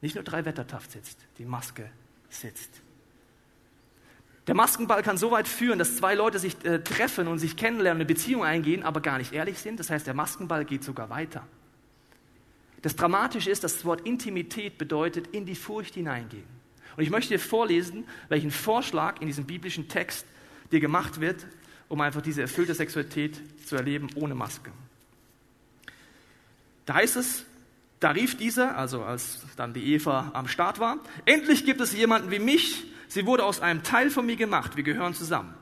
Nicht 0.00 0.14
nur 0.14 0.24
drei 0.24 0.44
Wettertaft 0.44 0.90
sitzt, 0.92 1.18
die 1.38 1.44
Maske 1.44 1.90
sitzt. 2.30 2.80
Der 4.46 4.54
Maskenball 4.54 5.02
kann 5.02 5.18
so 5.18 5.30
weit 5.30 5.46
führen, 5.46 5.78
dass 5.78 5.96
zwei 5.96 6.14
Leute 6.14 6.38
sich 6.38 6.64
äh, 6.64 6.82
treffen 6.82 7.28
und 7.28 7.38
sich 7.38 7.56
kennenlernen, 7.56 8.00
eine 8.00 8.06
Beziehung 8.06 8.44
eingehen, 8.44 8.82
aber 8.82 9.02
gar 9.02 9.18
nicht 9.18 9.34
ehrlich 9.34 9.58
sind. 9.58 9.78
Das 9.78 9.90
heißt, 9.90 10.06
der 10.06 10.14
Maskenball 10.14 10.64
geht 10.64 10.82
sogar 10.82 11.10
weiter. 11.10 11.46
Das 12.80 12.96
Dramatische 12.96 13.50
ist, 13.50 13.62
dass 13.62 13.74
das 13.74 13.84
Wort 13.84 14.06
Intimität 14.06 14.78
bedeutet, 14.78 15.26
in 15.28 15.44
die 15.44 15.54
Furcht 15.54 15.94
hineingehen. 15.94 16.57
Und 16.98 17.04
ich 17.04 17.10
möchte 17.10 17.32
dir 17.32 17.38
vorlesen, 17.38 18.08
welchen 18.28 18.50
Vorschlag 18.50 19.20
in 19.20 19.28
diesem 19.28 19.44
biblischen 19.44 19.86
Text 19.86 20.26
dir 20.72 20.80
gemacht 20.80 21.20
wird, 21.20 21.46
um 21.88 22.00
einfach 22.00 22.20
diese 22.20 22.40
erfüllte 22.40 22.74
Sexualität 22.74 23.40
zu 23.64 23.76
erleben 23.76 24.08
ohne 24.16 24.34
Maske. 24.34 24.72
Da 26.86 26.94
heißt 26.94 27.14
es, 27.14 27.44
da 28.00 28.10
rief 28.10 28.36
dieser, 28.36 28.76
also 28.76 29.04
als 29.04 29.42
dann 29.54 29.74
die 29.74 29.94
Eva 29.94 30.32
am 30.34 30.48
Start 30.48 30.80
war, 30.80 30.98
endlich 31.24 31.64
gibt 31.64 31.80
es 31.80 31.92
jemanden 31.92 32.32
wie 32.32 32.40
mich, 32.40 32.84
sie 33.06 33.26
wurde 33.26 33.44
aus 33.44 33.60
einem 33.60 33.84
Teil 33.84 34.10
von 34.10 34.26
mir 34.26 34.34
gemacht, 34.34 34.76
wir 34.76 34.82
gehören 34.82 35.14
zusammen. 35.14 35.54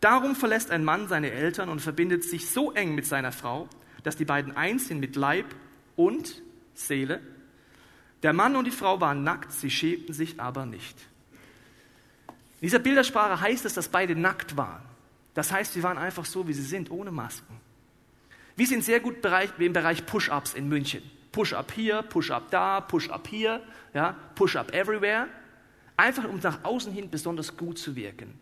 Darum 0.00 0.36
verlässt 0.36 0.70
ein 0.70 0.84
Mann 0.84 1.08
seine 1.08 1.32
Eltern 1.32 1.68
und 1.68 1.80
verbindet 1.80 2.22
sich 2.22 2.48
so 2.48 2.70
eng 2.70 2.94
mit 2.94 3.06
seiner 3.06 3.32
Frau, 3.32 3.68
dass 4.04 4.16
die 4.16 4.24
beiden 4.24 4.56
eins 4.56 4.86
sind 4.86 5.00
mit 5.00 5.16
Leib 5.16 5.46
und 5.96 6.42
Seele. 6.74 7.20
Der 8.26 8.32
Mann 8.32 8.56
und 8.56 8.64
die 8.64 8.72
Frau 8.72 9.00
waren 9.00 9.22
nackt, 9.22 9.52
sie 9.52 9.70
schämten 9.70 10.12
sich 10.12 10.40
aber 10.40 10.66
nicht. 10.66 10.98
In 12.60 12.66
dieser 12.66 12.80
Bildersprache 12.80 13.40
heißt 13.40 13.64
es, 13.64 13.74
dass 13.74 13.88
beide 13.88 14.16
nackt 14.16 14.56
waren. 14.56 14.82
Das 15.34 15.52
heißt, 15.52 15.74
sie 15.74 15.84
waren 15.84 15.96
einfach 15.96 16.24
so, 16.24 16.48
wie 16.48 16.52
sie 16.52 16.64
sind, 16.64 16.90
ohne 16.90 17.12
Masken. 17.12 17.60
Wir 18.56 18.66
sind 18.66 18.82
sehr 18.82 18.98
gut 18.98 19.24
im 19.58 19.72
Bereich 19.72 20.04
Push-Ups 20.06 20.54
in 20.54 20.68
München. 20.68 21.08
Push-up 21.30 21.70
hier, 21.70 22.02
Push-up 22.02 22.50
da, 22.50 22.80
Push-up 22.80 23.28
hier, 23.28 23.62
ja, 23.94 24.16
Push-up 24.34 24.74
everywhere. 24.74 25.28
Einfach 25.96 26.24
um 26.24 26.40
nach 26.42 26.64
außen 26.64 26.92
hin 26.92 27.08
besonders 27.08 27.56
gut 27.56 27.78
zu 27.78 27.94
wirken. 27.94 28.36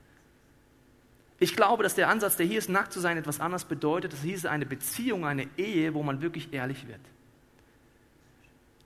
Ich 1.39 1.55
glaube, 1.55 1.83
dass 1.83 1.95
der 1.95 2.09
Ansatz, 2.09 2.39
der 2.39 2.47
hier 2.47 2.57
ist, 2.57 2.71
nackt 2.71 2.91
zu 2.91 3.01
sein, 3.01 3.19
etwas 3.19 3.39
anderes 3.39 3.67
bedeutet. 3.67 4.15
Das 4.15 4.25
ist 4.25 4.47
eine 4.47 4.65
Beziehung, 4.65 5.27
eine 5.27 5.47
Ehe, 5.59 5.93
wo 5.93 6.03
man 6.03 6.23
wirklich 6.23 6.55
ehrlich 6.55 6.89
wird. 6.89 7.01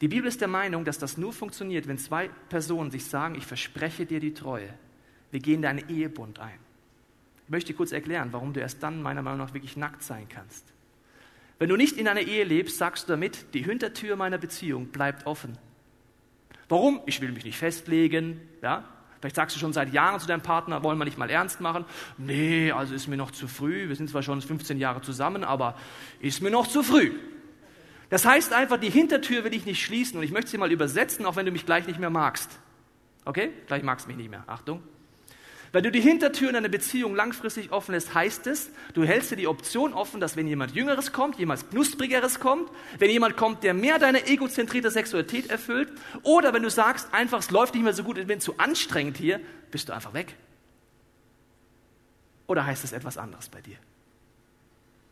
Die 0.01 0.09
Bibel 0.09 0.29
ist 0.29 0.41
der 0.41 0.49
Meinung, 0.49 0.85
dass 0.85 0.99
das 0.99 1.19
nur 1.19 1.33
funktioniert, 1.33 1.89
wenn 1.89 1.99
zwei 1.99 2.29
Personen 2.49 2.91
sich 2.91 3.05
sagen, 3.05 3.35
ich 3.35 3.47
verspreche 3.47 4.07
dir 4.07 4.21
die 4.21 4.35
Treue. 4.35 4.69
Wir 5.31 5.41
gehen 5.41 5.63
deinen 5.63 5.89
Ehebund 5.89 6.39
ein. 6.39 6.59
Ich 7.45 7.51
möchte 7.51 7.75
kurz 7.75 7.93
erklären, 7.93 8.29
warum 8.33 8.53
du 8.53 8.61
erst 8.61 8.83
dann 8.83 9.03
meiner 9.03 9.23
Meinung 9.23 9.39
nach 9.39 9.55
wirklich 9.55 9.77
nackt 9.77 10.03
sein 10.03 10.29
kannst. 10.29 10.65
Wenn 11.59 11.69
du 11.69 11.77
nicht 11.77 11.97
in 11.97 12.07
einer 12.07 12.21
Ehe 12.21 12.45
lebst, 12.45 12.79
sagst 12.79 13.09
du 13.09 13.13
damit, 13.13 13.55
die 13.55 13.63
Hintertür 13.63 14.15
meiner 14.15 14.39
Beziehung 14.39 14.89
bleibt 14.89 15.27
offen. 15.27 15.59
Warum? 16.69 17.01
Ich 17.07 17.21
will 17.21 17.33
mich 17.33 17.45
nicht 17.45 17.59
festlegen. 17.59 18.41
Ja? 18.63 18.85
Vielleicht 19.19 19.37
sagst 19.37 19.57
du 19.57 19.61
schon 19.61 19.73
seit 19.73 19.93
Jahren 19.93 20.21
zu 20.21 20.29
deinem 20.29 20.43
Partner, 20.43 20.85
wollen 20.85 20.99
wir 20.99 21.05
nicht 21.05 21.19
mal 21.19 21.31
ernst 21.31 21.61
machen? 21.61 21.85
Nee, 22.19 22.71
also 22.71 22.95
ist 22.95 23.09
mir 23.09 23.17
noch 23.17 23.33
zu 23.33 23.49
früh. 23.49 23.89
Wir 23.89 23.97
sind 23.97 24.09
zwar 24.09 24.23
schon 24.23 24.41
15 24.41 24.79
Jahre 24.79 25.01
zusammen, 25.01 25.43
aber 25.43 25.75
ist 26.21 26.41
mir 26.41 26.51
noch 26.51 26.69
zu 26.69 26.85
früh. 26.85 27.13
Das 28.11 28.25
heißt 28.25 28.53
einfach, 28.53 28.79
die 28.79 28.91
Hintertür 28.91 29.45
will 29.45 29.55
ich 29.55 29.67
nicht 29.67 29.83
schließen 29.83 30.19
und 30.19 30.25
ich 30.25 30.33
möchte 30.33 30.51
sie 30.51 30.59
mal 30.59 30.73
übersetzen, 30.73 31.27
auch 31.27 31.37
wenn 31.37 31.47
du 31.47 31.53
mich 31.53 31.67
gleich 31.67 31.87
nicht 31.87 31.99
mehr 31.99 32.11
magst. 32.11 32.51
Okay? 33.25 33.51
Gleich 33.67 33.83
magst 33.83 34.07
du 34.07 34.09
mich 34.09 34.17
nicht 34.17 34.31
mehr. 34.31 34.45
Achtung. 34.47 34.83
Wenn 35.71 35.85
du 35.85 35.91
die 35.91 36.01
Hintertür 36.01 36.49
in 36.49 36.57
einer 36.57 36.71
Beziehung 36.71 37.15
langfristig 37.15 37.73
offen 37.73 37.93
lässt, 37.93 38.15
heißt 38.15 38.47
es, 38.47 38.71
du 38.95 39.05
hältst 39.05 39.31
dir 39.31 39.37
die 39.37 39.47
Option 39.47 39.93
offen, 39.93 40.19
dass 40.19 40.35
wenn 40.35 40.47
jemand 40.47 40.75
Jüngeres 40.75 41.13
kommt, 41.13 41.39
jemand 41.39 41.69
Knusprigeres 41.71 42.41
kommt, 42.41 42.71
wenn 42.99 43.11
jemand 43.11 43.37
kommt, 43.37 43.63
der 43.65 43.75
mehr 43.75 43.99
deine 43.99 44.27
egozentrierte 44.27 44.91
Sexualität 44.91 45.51
erfüllt, 45.51 45.93
oder 46.23 46.55
wenn 46.55 46.63
du 46.63 46.71
sagst, 46.71 47.13
einfach, 47.13 47.41
es 47.41 47.51
läuft 47.51 47.75
nicht 47.75 47.85
mehr 47.85 47.93
so 47.93 48.03
gut, 48.03 48.17
ich 48.17 48.27
bin 48.27 48.41
zu 48.41 48.57
anstrengend 48.57 49.19
hier, 49.19 49.41
bist 49.71 49.91
du 49.91 49.93
einfach 49.93 50.15
weg. 50.15 50.35
Oder 52.47 52.65
heißt 52.65 52.83
es 52.83 52.93
etwas 52.93 53.19
anderes 53.19 53.51
bei 53.51 53.61
dir? 53.61 53.77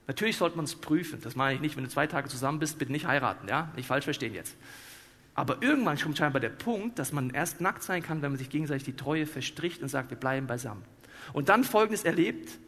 Natürlich 0.06 0.36
sollte 0.36 0.56
man 0.56 0.64
es 0.64 0.76
prüfen. 0.76 1.20
Das 1.22 1.34
meine 1.34 1.54
ich 1.54 1.60
nicht, 1.60 1.76
wenn 1.76 1.84
du 1.84 1.90
zwei 1.90 2.06
Tage 2.06 2.28
zusammen 2.28 2.58
bist, 2.58 2.78
bitte 2.78 2.92
nicht 2.92 3.06
heiraten, 3.06 3.48
ja? 3.48 3.72
Nicht 3.74 3.86
falsch 3.86 4.04
verstehen 4.04 4.34
jetzt. 4.34 4.56
Aber 5.34 5.62
irgendwann 5.62 5.98
kommt 5.98 6.16
scheinbar 6.16 6.40
der 6.40 6.48
Punkt, 6.48 6.98
dass 6.98 7.12
man 7.12 7.30
erst 7.30 7.60
nackt 7.60 7.82
sein 7.82 8.02
kann, 8.02 8.22
wenn 8.22 8.30
man 8.30 8.38
sich 8.38 8.48
gegenseitig 8.48 8.84
die 8.84 8.96
Treue 8.96 9.26
verstricht 9.26 9.82
und 9.82 9.88
sagt, 9.88 10.10
wir 10.10 10.16
bleiben 10.16 10.46
beisammen. 10.46 10.82
Und 11.32 11.48
dann 11.48 11.64
Folgendes 11.64 12.04
erlebt, 12.04 12.58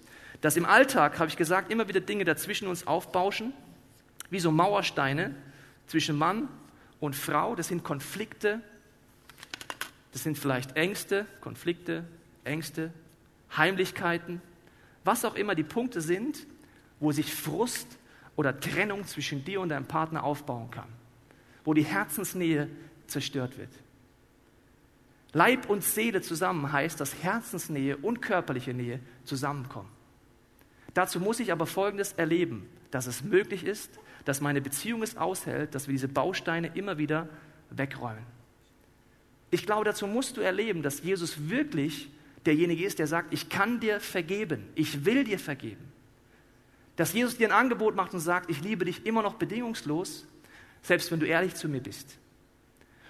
dass 0.41 0.57
im 0.57 0.67
Alltag, 0.67 1.19
habe 1.19 1.29
ich 1.29 1.37
gesagt, 1.37 1.71
immer 1.73 1.89
wieder 1.89 2.01
Dinge 2.01 2.25
dazwischen 2.25 2.69
uns 2.69 2.87
aufbauschen, 2.87 3.53
wie 4.31 4.41
so 4.41 4.51
Mauersteine 4.51 5.35
zwischen 5.87 6.17
Mann 6.17 6.49
und 7.01 7.17
Frau. 7.17 7.55
Das 7.55 7.69
sind 7.69 7.85
Konflikte, 7.85 8.61
das 10.13 10.23
sind 10.23 10.39
vielleicht 10.39 10.77
Ängste, 10.77 11.27
Konflikte, 11.41 12.05
Ängste, 12.45 12.93
Heimlichkeiten, 13.57 14.43
was 15.05 15.25
auch 15.25 15.35
immer 15.35 15.55
die 15.55 15.65
Punkte 15.65 16.01
sind, 16.01 16.47
wo 17.01 17.13
sich 17.13 17.35
Frust 17.35 17.99
oder 18.37 18.59
Trennung 18.59 19.05
zwischen 19.07 19.45
dir 19.45 19.61
und 19.61 19.71
deinem 19.71 19.87
Partner 19.87 20.25
aufbauen 20.25 20.71
kann, 20.71 20.89
wo 21.65 21.75
die 21.75 21.85
Herzensnähe 21.85 22.69
zerstört 23.07 23.59
wird. 23.59 23.71
Leib 25.33 25.69
und 25.69 25.85
Seele 25.85 26.23
zusammen 26.23 26.73
heißt, 26.73 27.01
dass 27.01 27.23
Herzensnähe 27.23 27.97
und 27.97 28.23
körperliche 28.23 28.73
Nähe 28.73 29.01
zusammenkommen. 29.25 29.91
Dazu 30.95 31.21
muss 31.21 31.41
ich 31.41 31.53
aber 31.53 31.67
Folgendes 31.67 32.15
erleben, 32.15 32.69
dass 32.91 33.07
es 33.07 33.23
möglich 33.23 33.65
ist, 33.65 33.91
dass 34.25 34.41
meine 34.41 34.61
Beziehung 34.61 35.03
es 35.03 35.17
aushält, 35.17 35.75
dass 35.75 35.87
wir 35.87 35.93
diese 35.93 36.09
Bausteine 36.09 36.69
immer 36.75 36.99
wieder 36.99 37.29
wegräumen. 37.71 38.25
Ich 39.51 39.65
glaube, 39.65 39.85
dazu 39.85 40.07
musst 40.07 40.37
du 40.37 40.41
erleben, 40.41 40.83
dass 40.83 41.03
Jesus 41.03 41.49
wirklich 41.49 42.11
derjenige 42.47 42.85
ist, 42.85 42.99
der 42.99 43.07
sagt, 43.07 43.33
ich 43.33 43.49
kann 43.49 43.81
dir 43.81 44.01
vergeben, 44.01 44.69
ich 44.75 45.05
will 45.05 45.25
dir 45.25 45.39
vergeben. 45.39 45.93
Dass 46.99 47.13
Jesus 47.13 47.37
dir 47.37 47.47
ein 47.47 47.53
Angebot 47.53 47.95
macht 47.95 48.13
und 48.13 48.19
sagt, 48.19 48.51
ich 48.51 48.61
liebe 48.61 48.85
dich 48.85 49.07
immer 49.07 49.23
noch 49.23 49.35
bedingungslos, 49.35 50.27
selbst 50.83 51.13
wenn 51.13 51.21
du 51.21 51.27
ehrlich 51.27 51.55
zu 51.55 51.69
mir 51.69 51.81
bist. 51.81 52.19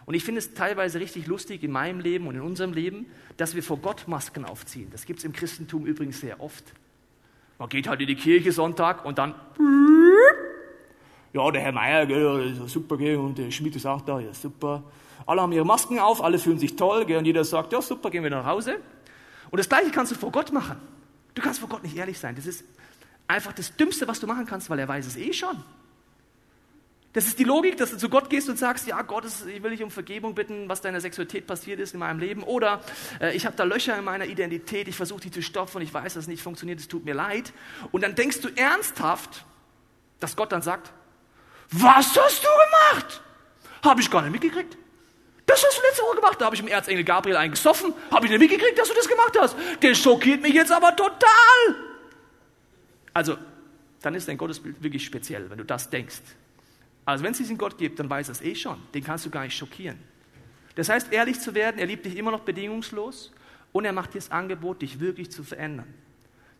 Und 0.05 0.13
ich 0.13 0.25
finde 0.25 0.41
es 0.41 0.53
teilweise 0.53 1.01
richtig 1.01 1.27
lustig 1.27 1.63
in 1.63 1.71
meinem 1.71 1.99
Leben 1.99 2.27
und 2.27 2.35
in 2.35 2.43
unserem 2.43 2.75
Leben, 2.75 3.07
dass 3.39 3.55
wir 3.55 3.63
vor 3.63 3.79
Gott 3.79 4.07
Masken 4.07 4.45
aufziehen. 4.45 4.91
Das 4.93 5.07
gibt 5.07 5.21
es 5.21 5.25
im 5.25 5.33
Christentum 5.33 5.87
übrigens 5.87 6.21
sehr 6.21 6.39
oft. 6.39 6.65
Man 7.59 7.71
geht 7.71 7.89
halt 7.89 8.03
in 8.03 8.09
die 8.09 8.15
Kirche 8.15 8.53
Sonntag 8.53 9.07
und 9.07 9.17
dann, 9.17 9.35
ja, 11.33 11.51
der 11.51 11.63
Herr 11.63 11.73
Meier, 11.73 12.69
super, 12.69 12.97
und 12.97 13.39
der 13.39 13.51
Schmidt 13.51 13.75
ist 13.75 13.87
auch 13.87 14.03
da, 14.03 14.21
ja, 14.21 14.35
super. 14.35 14.83
Alle 15.25 15.41
haben 15.41 15.53
ihre 15.53 15.65
Masken 15.65 15.99
auf, 15.99 16.23
alle 16.23 16.39
fühlen 16.39 16.59
sich 16.59 16.77
toll, 16.77 17.05
und 17.11 17.25
jeder 17.25 17.43
sagt, 17.43 17.73
ja, 17.73 17.81
super, 17.81 18.11
gehen 18.11 18.23
wir 18.23 18.31
nach 18.31 18.45
Hause. 18.45 18.77
Und 19.51 19.57
das 19.57 19.69
Gleiche 19.71 19.91
kannst 19.91 20.13
du 20.13 20.17
vor 20.17 20.31
Gott 20.31 20.53
machen. 20.53 20.77
Du 21.35 21.41
kannst 21.41 21.61
vor 21.61 21.71
Gott 21.71 21.83
nicht 21.83 21.97
ehrlich 21.97 22.19
sein. 22.19 22.37
Das 22.37 22.45
ist 22.45 22.65
einfach 23.29 23.53
das 23.53 23.77
Dümmste, 23.77 24.09
was 24.09 24.19
du 24.19 24.27
machen 24.27 24.47
kannst, 24.47 24.69
weil 24.71 24.79
er 24.79 24.89
weiß 24.89 25.07
es 25.07 25.17
eh 25.17 25.33
schon. 25.33 25.63
Das 27.13 27.27
ist 27.27 27.39
die 27.39 27.45
Logik, 27.45 27.77
dass 27.79 27.91
du 27.91 27.97
zu 27.97 28.09
Gott 28.09 28.29
gehst 28.29 28.49
und 28.49 28.59
sagst, 28.59 28.87
ja 28.87 29.01
Gott, 29.03 29.25
ich 29.25 29.63
will 29.63 29.71
dich 29.71 29.83
um 29.83 29.91
Vergebung 29.91 30.35
bitten, 30.35 30.69
was 30.69 30.83
deiner 30.83 31.01
Sexualität 31.01 31.47
passiert 31.47 31.81
ist 31.81 31.95
in 31.95 32.01
meinem 32.01 32.19
Leben. 32.19 32.43
Oder 32.43 32.81
äh, 33.21 33.35
ich 33.35 33.47
habe 33.47 33.57
da 33.57 33.65
Löcher 33.65 33.99
in 33.99 34.05
meiner 34.05 34.27
Identität, 34.27 34.89
ich 34.89 34.97
versuche 34.97 35.23
die 35.23 35.31
zu 35.31 35.43
stopfen 35.43 35.79
und 35.79 35.83
ich 35.83 35.93
weiß, 35.93 36.15
dass 36.15 36.25
es 36.25 36.29
nicht 36.29 36.43
funktioniert, 36.43 36.81
es 36.81 36.89
tut 36.89 37.05
mir 37.05 37.15
leid. 37.15 37.53
Und 37.93 38.03
dann 38.03 38.15
denkst 38.15 38.41
du 38.41 38.49
ernsthaft, 38.55 39.45
dass 40.21 40.37
Gott 40.37 40.53
dann 40.53 40.63
sagt, 40.63 40.93
was 41.71 42.17
hast 42.17 42.45
du 42.45 42.49
gemacht? 42.93 43.23
Habe 43.83 44.01
ich 44.01 44.11
gar 44.11 44.23
nicht 44.23 44.33
mitgekriegt. 44.33 44.77
Das 45.47 45.65
hast 45.65 45.79
du 45.79 45.83
letzte 45.83 46.03
Woche 46.03 46.17
gemacht. 46.17 46.41
Da 46.41 46.45
habe 46.45 46.57
ich 46.57 46.61
im 46.61 46.69
Erzengel 46.69 47.05
Gabriel 47.05 47.37
eingesoffen. 47.37 47.95
Habe 48.11 48.27
ich 48.27 48.31
nicht 48.31 48.41
mitgekriegt, 48.41 48.79
dass 48.79 48.89
du 48.89 48.95
das 48.95 49.09
gemacht 49.09 49.37
hast. 49.41 49.57
Der 49.83 49.95
schockiert 49.95 50.43
mich 50.43 50.53
jetzt 50.53 50.71
aber 50.71 50.95
total. 50.95 51.88
Also, 53.19 53.37
dann 54.01 54.15
ist 54.15 54.29
dein 54.29 54.39
Gottesbild 54.39 54.81
wirklich 54.81 55.05
speziell, 55.05 55.51
wenn 55.51 55.59
du 55.59 55.65
das 55.65 55.91
denkst. 55.91 56.21
Also, 57.05 57.25
wenn 57.25 57.33
es 57.33 57.39
diesen 57.39 57.59
Gott 57.59 57.77
gibt, 57.77 57.99
dann 57.99 58.09
weiß 58.09 58.29
er 58.29 58.33
es 58.33 58.43
eh 58.43 58.55
schon. 58.55 58.81
Den 58.95 59.03
kannst 59.03 59.27
du 59.27 59.31
gar 59.31 59.43
nicht 59.43 59.57
schockieren. 59.57 59.99
Das 60.77 60.89
heißt, 60.89 61.13
ehrlich 61.13 61.41
zu 61.41 61.53
werden, 61.57 61.81
er 61.81 61.87
liebt 61.87 62.07
dich 62.07 62.15
immer 62.15 62.31
noch 62.31 62.43
bedingungslos 62.43 63.33
und 63.73 63.85
er 63.85 63.93
macht 63.93 64.15
dir 64.15 64.19
das 64.19 64.31
Angebot, 64.31 64.83
dich 64.83 65.01
wirklich 65.01 65.33
zu 65.33 65.43
verändern. 65.43 65.93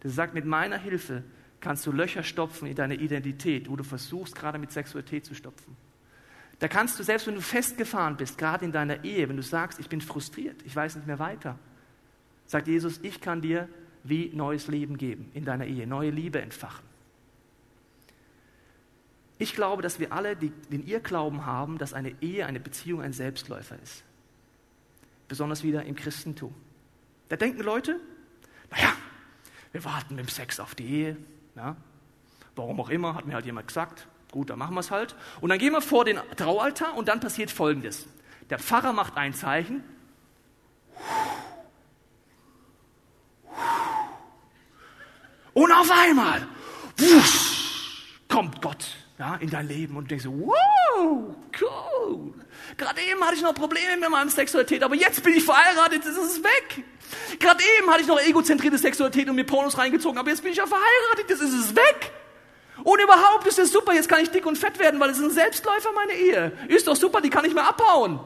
Er 0.03 0.11
sagt, 0.11 0.35
mit 0.35 0.47
meiner 0.47 0.79
Hilfe 0.79 1.23
kannst 1.61 1.87
du 1.87 1.93
Löcher 1.93 2.25
stopfen 2.25 2.67
in 2.67 2.75
deine 2.75 2.97
Identität, 2.97 3.71
wo 3.71 3.77
du 3.77 3.85
versuchst, 3.85 4.35
gerade 4.35 4.59
mit 4.59 4.73
Sexualität 4.73 5.27
zu 5.27 5.37
stopfen. 5.37 5.77
Da 6.59 6.67
kannst 6.67 6.99
du, 6.99 7.05
selbst 7.05 7.29
wenn 7.29 7.37
du 7.37 7.41
festgefahren 7.41 8.17
bist, 8.17 8.37
gerade 8.37 8.65
in 8.65 8.73
deiner 8.73 9.05
Ehe, 9.05 9.29
wenn 9.29 9.37
du 9.37 9.45
sagst, 9.45 9.79
ich 9.79 9.89
bin 9.89 10.01
frustriert, 10.01 10.61
ich 10.65 10.75
weiß 10.75 10.97
nicht 10.97 11.07
mehr 11.07 11.21
weiter, 11.21 11.57
sagt 12.47 12.67
Jesus, 12.67 12.99
ich 13.05 13.21
kann 13.21 13.43
dir 13.43 13.69
wie 14.05 14.31
neues 14.35 14.69
Leben 14.69 14.97
geben 14.97 15.31
in 15.35 15.45
deiner 15.45 15.67
Ehe, 15.67 15.87
neue 15.87 16.11
Liebe 16.11 16.41
entfachen. 16.41 16.85
Ich 19.39 19.55
glaube, 19.55 19.83
dass 19.83 20.01
wir 20.01 20.13
alle 20.13 20.35
die, 20.35 20.51
den 20.71 20.87
Irrglauben 20.87 21.47
haben, 21.47 21.79
dass 21.79 21.95
eine 21.95 22.13
Ehe, 22.21 22.47
eine 22.47 22.59
Beziehung 22.59 23.03
ein 23.03 23.13
Selbstläufer 23.13 23.77
ist. 23.83 24.03
Besonders 25.29 25.63
wieder 25.63 25.85
im 25.85 25.95
Christentum. 25.95 26.55
Da 27.29 27.37
denken 27.37 27.63
Leute, 27.63 28.01
naja, 28.71 28.93
wir 29.73 29.85
warten 29.85 30.17
mit 30.17 30.27
dem 30.27 30.29
Sex 30.29 30.59
auf 30.59 30.75
die 30.75 30.87
Ehe. 30.87 31.17
Ja, 31.55 31.77
warum 32.57 32.81
auch 32.81 32.91
immer, 32.91 33.15
hat 33.15 33.27
mir 33.27 33.35
halt 33.35 33.47
jemand 33.47 33.69
gesagt. 33.69 34.09
Gut, 34.33 34.51
dann 34.51 34.59
machen 34.59 34.75
wir 34.75 34.81
es 34.81 34.91
halt. 34.91 35.15
Und 35.41 35.51
dann 35.51 35.59
gehen 35.59 35.73
wir 35.73 35.81
vor 35.81 36.05
den 36.05 36.19
Traualtar 36.37 36.95
und 36.97 37.09
dann 37.09 37.21
passiert 37.21 37.51
Folgendes. 37.51 38.09
Der 38.51 38.59
Pfarrer 38.59 38.93
macht 38.93 39.17
ein 39.17 39.35
Zeichen 39.35 39.83
Und 45.59 45.73
auf 45.73 45.91
einmal, 45.91 46.47
wusch, 46.99 48.05
kommt 48.29 48.63
Gott 48.63 48.87
ja, 49.19 49.35
in 49.41 49.51
dein 49.51 49.67
Leben 49.67 49.97
und 49.97 50.09
denkst, 50.09 50.27
wow, 50.27 51.35
cool. 51.61 52.35
Gerade 52.77 53.01
eben 53.01 53.21
hatte 53.25 53.35
ich 53.35 53.43
noch 53.43 53.55
Probleme 53.55 53.97
mit 53.97 54.09
meiner 54.09 54.31
Sexualität, 54.31 54.85
aber 54.85 54.95
jetzt 54.95 55.21
bin 55.25 55.35
ich 55.35 55.43
verheiratet, 55.43 56.05
jetzt 56.05 56.17
ist 56.17 56.37
es 56.37 56.45
weg. 56.45 56.85
Gerade 57.41 57.61
eben 57.77 57.91
hatte 57.91 58.03
ich 58.03 58.07
noch 58.07 58.21
egozentrierte 58.21 58.79
Sexualität 58.79 59.29
und 59.29 59.35
mir 59.35 59.43
Pornos 59.43 59.77
reingezogen, 59.77 60.17
aber 60.17 60.31
jetzt 60.31 60.45
bin 60.45 60.53
ich 60.53 60.59
ja 60.59 60.67
verheiratet, 60.69 61.29
jetzt 61.29 61.43
ist 61.43 61.55
es 61.55 61.75
weg. 61.75 62.13
Und 62.85 63.01
überhaupt 63.01 63.49
ist 63.49 63.59
es 63.59 63.73
super, 63.73 63.95
jetzt 63.95 64.09
kann 64.09 64.23
ich 64.23 64.31
dick 64.31 64.47
und 64.47 64.57
fett 64.57 64.79
werden, 64.79 65.01
weil 65.01 65.11
es 65.11 65.19
ist 65.19 65.25
ein 65.25 65.31
Selbstläufer, 65.33 65.91
meine 65.93 66.13
Ehe. 66.13 66.53
Ist 66.69 66.87
doch 66.87 66.95
super, 66.95 67.21
die 67.21 67.31
kann 67.31 67.45
ich 67.45 67.53
mehr 67.53 67.67
abhauen. 67.67 68.21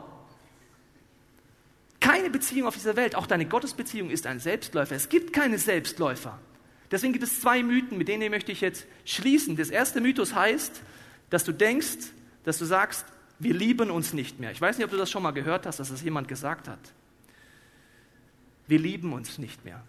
Keine 1.99 2.29
Beziehung 2.29 2.69
auf 2.69 2.75
dieser 2.75 2.95
Welt, 2.97 3.17
auch 3.17 3.27
deine 3.27 3.47
Gottesbeziehung 3.47 4.11
ist 4.11 4.27
ein 4.27 4.39
Selbstläufer. 4.39 4.95
Es 4.95 5.09
gibt 5.09 5.33
keine 5.33 5.57
Selbstläufer. 5.57 6.39
Deswegen 6.93 7.15
gibt 7.15 7.25
es 7.25 7.41
zwei 7.41 7.63
Mythen, 7.63 7.97
mit 7.97 8.07
denen 8.07 8.31
möchte 8.31 8.53
ich 8.53 8.61
jetzt 8.61 8.87
schließen. 9.07 9.57
Das 9.57 9.71
erste 9.71 10.03
Mythos 10.03 10.35
heißt, 10.35 10.83
dass 11.31 11.43
du 11.43 11.53
denkst, 11.53 12.13
dass 12.45 12.59
du 12.59 12.67
sagst, 12.67 13.07
wir 13.39 13.55
lieben 13.55 13.91
uns 13.91 14.13
nicht 14.13 14.39
mehr. 14.39 14.53
Ich 14.53 14.61
weiß 14.61 14.77
nicht, 14.77 14.85
ob 14.85 14.91
du 14.91 14.99
das 14.99 15.11
schon 15.11 15.23
mal 15.23 15.33
gehört 15.33 15.67
hast, 15.67 15.81
dass 15.81 15.89
das 15.89 16.03
jemand 16.03 16.29
gesagt 16.29 16.69
hat. 16.69 16.79
Wir 18.67 18.79
lieben 18.79 19.13
uns 19.13 19.39
nicht 19.39 19.65
mehr. 19.65 19.83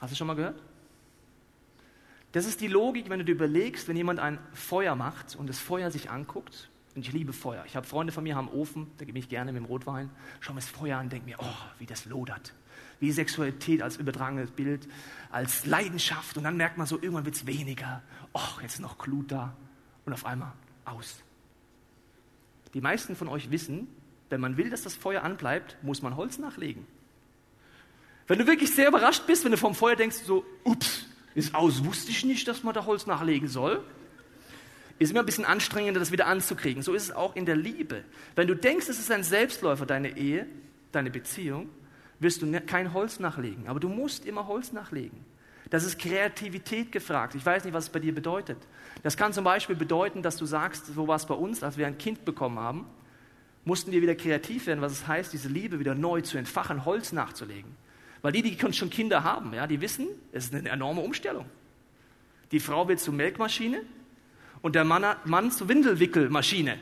Hast 0.00 0.12
du 0.12 0.16
schon 0.16 0.26
mal 0.26 0.36
gehört? 0.36 0.62
Das 2.32 2.44
ist 2.46 2.60
die 2.60 2.68
Logik, 2.68 3.08
wenn 3.08 3.18
du 3.18 3.24
dir 3.24 3.32
überlegst, 3.32 3.88
wenn 3.88 3.96
jemand 3.96 4.20
ein 4.20 4.38
Feuer 4.52 4.94
macht 4.94 5.36
und 5.36 5.48
das 5.48 5.58
Feuer 5.58 5.90
sich 5.90 6.10
anguckt. 6.10 6.68
Und 6.96 7.06
ich 7.06 7.12
liebe 7.12 7.34
Feuer. 7.34 7.62
Ich 7.66 7.76
habe 7.76 7.86
Freunde 7.86 8.10
von 8.10 8.24
mir, 8.24 8.34
haben 8.34 8.48
Ofen, 8.48 8.86
da 8.96 9.04
gebe 9.04 9.18
ich 9.18 9.28
gerne 9.28 9.52
mit 9.52 9.62
dem 9.62 9.66
Rotwein. 9.66 10.08
Schau 10.40 10.54
mir 10.54 10.60
das 10.60 10.70
Feuer 10.70 10.96
an 10.96 11.10
denke 11.10 11.26
mir, 11.26 11.36
oh, 11.38 11.44
wie 11.78 11.84
das 11.84 12.06
lodert. 12.06 12.54
Wie 13.00 13.12
Sexualität 13.12 13.82
als 13.82 13.98
übertragenes 13.98 14.50
Bild, 14.50 14.88
als 15.30 15.66
Leidenschaft. 15.66 16.38
Und 16.38 16.44
dann 16.44 16.56
merkt 16.56 16.78
man 16.78 16.86
so, 16.86 16.96
irgendwann 16.96 17.26
wird 17.26 17.34
es 17.34 17.46
weniger. 17.46 18.02
Oh, 18.32 18.60
jetzt 18.62 18.80
noch 18.80 18.96
Glut 18.96 19.30
da. 19.30 19.54
Und 20.06 20.14
auf 20.14 20.24
einmal 20.24 20.54
aus. 20.86 21.22
Die 22.72 22.80
meisten 22.80 23.14
von 23.14 23.28
euch 23.28 23.50
wissen, 23.50 23.88
wenn 24.30 24.40
man 24.40 24.56
will, 24.56 24.70
dass 24.70 24.82
das 24.82 24.96
Feuer 24.96 25.22
anbleibt, 25.22 25.76
muss 25.82 26.00
man 26.00 26.16
Holz 26.16 26.38
nachlegen. 26.38 26.86
Wenn 28.26 28.38
du 28.38 28.46
wirklich 28.46 28.74
sehr 28.74 28.88
überrascht 28.88 29.26
bist, 29.26 29.44
wenn 29.44 29.52
du 29.52 29.58
vom 29.58 29.74
Feuer 29.74 29.96
denkst, 29.96 30.16
so, 30.24 30.46
ups, 30.64 31.04
ist 31.34 31.54
aus, 31.54 31.84
wusste 31.84 32.10
ich 32.10 32.24
nicht, 32.24 32.48
dass 32.48 32.62
man 32.62 32.72
da 32.72 32.86
Holz 32.86 33.06
nachlegen 33.06 33.48
soll. 33.48 33.84
Ist 34.98 35.10
immer 35.10 35.20
ein 35.20 35.26
bisschen 35.26 35.44
anstrengender, 35.44 36.00
das 36.00 36.12
wieder 36.12 36.26
anzukriegen. 36.26 36.82
So 36.82 36.94
ist 36.94 37.04
es 37.04 37.12
auch 37.12 37.36
in 37.36 37.44
der 37.44 37.56
Liebe. 37.56 38.02
Wenn 38.34 38.46
du 38.46 38.54
denkst, 38.54 38.88
es 38.88 38.98
ist 38.98 39.10
ein 39.10 39.24
Selbstläufer, 39.24 39.84
deine 39.84 40.16
Ehe, 40.16 40.46
deine 40.92 41.10
Beziehung, 41.10 41.68
wirst 42.18 42.40
du 42.40 42.46
ne, 42.46 42.60
kein 42.62 42.94
Holz 42.94 43.20
nachlegen. 43.20 43.68
Aber 43.68 43.78
du 43.78 43.88
musst 43.88 44.24
immer 44.24 44.46
Holz 44.46 44.72
nachlegen. 44.72 45.18
Das 45.68 45.84
ist 45.84 45.98
Kreativität 45.98 46.92
gefragt. 46.92 47.34
Ich 47.34 47.44
weiß 47.44 47.64
nicht, 47.64 47.74
was 47.74 47.84
es 47.84 47.90
bei 47.90 47.98
dir 47.98 48.14
bedeutet. 48.14 48.58
Das 49.02 49.16
kann 49.16 49.32
zum 49.32 49.44
Beispiel 49.44 49.76
bedeuten, 49.76 50.22
dass 50.22 50.36
du 50.36 50.46
sagst, 50.46 50.86
so 50.86 51.08
war 51.08 51.16
es 51.16 51.26
bei 51.26 51.34
uns, 51.34 51.62
als 51.62 51.76
wir 51.76 51.86
ein 51.86 51.98
Kind 51.98 52.24
bekommen 52.24 52.58
haben, 52.58 52.86
mussten 53.64 53.90
wir 53.90 54.00
wieder 54.00 54.14
kreativ 54.14 54.66
werden, 54.66 54.80
was 54.80 54.92
es 54.92 55.06
heißt, 55.06 55.32
diese 55.32 55.48
Liebe 55.48 55.80
wieder 55.80 55.94
neu 55.94 56.20
zu 56.20 56.38
entfachen, 56.38 56.84
Holz 56.84 57.12
nachzulegen. 57.12 57.76
Weil 58.22 58.32
die, 58.32 58.42
die 58.42 58.72
schon 58.72 58.90
Kinder 58.90 59.24
haben, 59.24 59.52
ja, 59.52 59.66
die 59.66 59.80
wissen, 59.80 60.06
es 60.32 60.46
ist 60.46 60.54
eine 60.54 60.68
enorme 60.68 61.00
Umstellung. 61.00 61.46
Die 62.52 62.60
Frau 62.60 62.86
wird 62.88 63.00
zur 63.00 63.14
Melkmaschine 63.14 63.82
und 64.62 64.74
der 64.74 64.84
Mann, 64.84 65.04
Mann 65.24 65.50
zur 65.50 65.68
Windelwickelmaschine. 65.68 66.78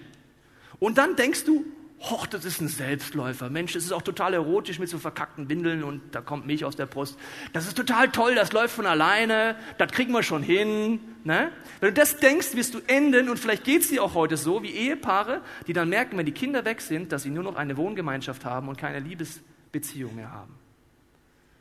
Und 0.78 0.98
dann 0.98 1.16
denkst 1.16 1.44
du, 1.44 1.64
hoch, 2.10 2.26
das 2.26 2.44
ist 2.44 2.60
ein 2.60 2.68
Selbstläufer. 2.68 3.48
Mensch, 3.48 3.72
das 3.72 3.84
ist 3.84 3.92
auch 3.92 4.02
total 4.02 4.34
erotisch 4.34 4.78
mit 4.78 4.88
so 4.88 4.98
verkackten 4.98 5.48
Windeln 5.48 5.82
und 5.82 6.02
da 6.14 6.20
kommt 6.20 6.46
Milch 6.46 6.64
aus 6.64 6.76
der 6.76 6.86
Brust. 6.86 7.18
Das 7.52 7.66
ist 7.66 7.76
total 7.76 8.10
toll, 8.10 8.34
das 8.34 8.52
läuft 8.52 8.74
von 8.74 8.86
alleine, 8.86 9.56
das 9.78 9.90
kriegen 9.90 10.12
wir 10.12 10.22
schon 10.22 10.42
hin. 10.42 11.00
Ne? 11.24 11.50
Wenn 11.80 11.94
du 11.94 12.00
das 12.00 12.18
denkst, 12.18 12.54
wirst 12.54 12.74
du 12.74 12.80
enden 12.86 13.30
und 13.30 13.38
vielleicht 13.38 13.64
geht 13.64 13.82
es 13.82 13.88
dir 13.88 14.02
auch 14.02 14.14
heute 14.14 14.36
so, 14.36 14.62
wie 14.62 14.70
Ehepaare, 14.70 15.40
die 15.66 15.72
dann 15.72 15.88
merken, 15.88 16.18
wenn 16.18 16.26
die 16.26 16.32
Kinder 16.32 16.64
weg 16.64 16.80
sind, 16.80 17.12
dass 17.12 17.22
sie 17.22 17.30
nur 17.30 17.44
noch 17.44 17.56
eine 17.56 17.76
Wohngemeinschaft 17.76 18.44
haben 18.44 18.68
und 18.68 18.76
keine 18.76 19.00
Liebesbeziehung 19.00 20.14
mehr 20.14 20.30
haben. 20.30 20.54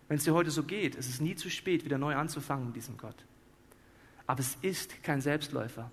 Wenn 0.09 0.17
es 0.17 0.25
dir 0.25 0.33
heute 0.33 0.51
so 0.51 0.63
geht, 0.63 0.97
es 0.97 1.07
ist 1.07 1.21
nie 1.21 1.35
zu 1.35 1.49
spät, 1.49 1.85
wieder 1.85 1.97
neu 1.97 2.15
anzufangen 2.15 2.67
mit 2.67 2.75
diesem 2.75 2.97
Gott. 2.97 3.15
Aber 4.27 4.41
es 4.41 4.57
ist 4.61 5.03
kein 5.03 5.21
Selbstläufer. 5.21 5.89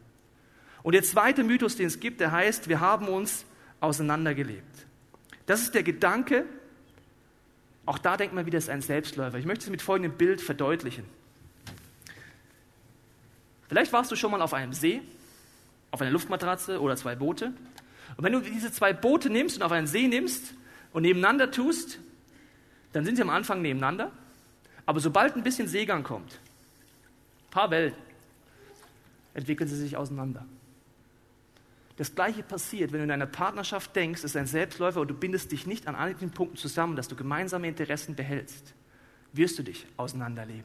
Und 0.83 0.95
der 0.95 1.03
zweite 1.03 1.45
Mythos, 1.45 1.77
den 1.77 1.87
es 1.87 2.01
gibt, 2.01 2.21
der 2.21 2.33
heißt, 2.33 2.69
wir 2.69 2.81
haben 2.81 3.09
uns 3.09 3.45
auseinandergelebt. 3.81 4.87
Das 5.47 5.63
ist 5.63 5.75
der 5.75 5.83
Gedanke, 5.83 6.45
auch 7.87 7.99
da 7.99 8.17
denkt 8.17 8.35
man 8.35 8.47
wieder, 8.47 8.59
es 8.59 8.65
ist 8.65 8.71
ein 8.71 8.83
Selbstläufer. 8.83 9.39
Ich 9.39 9.47
möchte 9.47 9.65
es 9.65 9.71
mit 9.71 9.83
folgendem 9.83 10.17
Bild 10.17 10.41
verdeutlichen. 10.41 11.05
Vielleicht 13.69 13.93
warst 13.93 14.11
du 14.11 14.17
schon 14.17 14.31
mal 14.31 14.43
auf 14.43 14.55
einem 14.55 14.73
See, 14.73 15.01
auf 15.91 16.01
einer 16.01 16.11
Luftmatratze 16.11 16.81
oder 16.81 16.97
zwei 16.97 17.15
Boote. 17.15 17.53
Und 18.17 18.25
wenn 18.25 18.33
du 18.33 18.41
diese 18.41 18.73
zwei 18.73 18.93
Boote 18.93 19.31
nimmst 19.31 19.57
und 19.57 19.63
auf 19.63 19.73
einen 19.73 19.87
See 19.87 20.09
nimmst 20.09 20.55
und 20.93 21.03
nebeneinander 21.03 21.51
tust, 21.51 21.99
dann 22.93 23.05
sind 23.05 23.17
sie 23.17 23.23
am 23.23 23.31
Anfang 23.31 23.63
nebeneinander, 23.63 24.11
aber 24.87 25.01
sobald 25.01 25.37
ein 25.37 25.43
bisschen 25.43 25.69
Seegang 25.69 26.03
kommt, 26.03 26.41
paar 27.51 27.71
Wellen, 27.71 27.95
entwickeln 29.35 29.69
sie 29.69 29.77
sich 29.77 29.97
auseinander. 29.97 30.45
Das 32.01 32.15
Gleiche 32.15 32.43
passiert, 32.43 32.93
wenn 32.93 33.01
du 33.01 33.05
in 33.05 33.11
einer 33.11 33.27
Partnerschaft 33.27 33.95
denkst, 33.95 34.21
es 34.21 34.31
ist 34.31 34.37
ein 34.39 34.47
Selbstläufer 34.47 35.03
und 35.03 35.09
du 35.09 35.15
bindest 35.15 35.53
dich 35.53 35.67
nicht 35.67 35.87
an 35.87 35.95
einigen 35.95 36.31
Punkten 36.31 36.57
zusammen, 36.57 36.97
dass 36.97 37.09
du 37.09 37.15
gemeinsame 37.15 37.69
Interessen 37.69 38.15
behältst, 38.15 38.73
wirst 39.35 39.59
du 39.59 39.63
dich 39.63 39.87
auseinanderleben. 39.99 40.65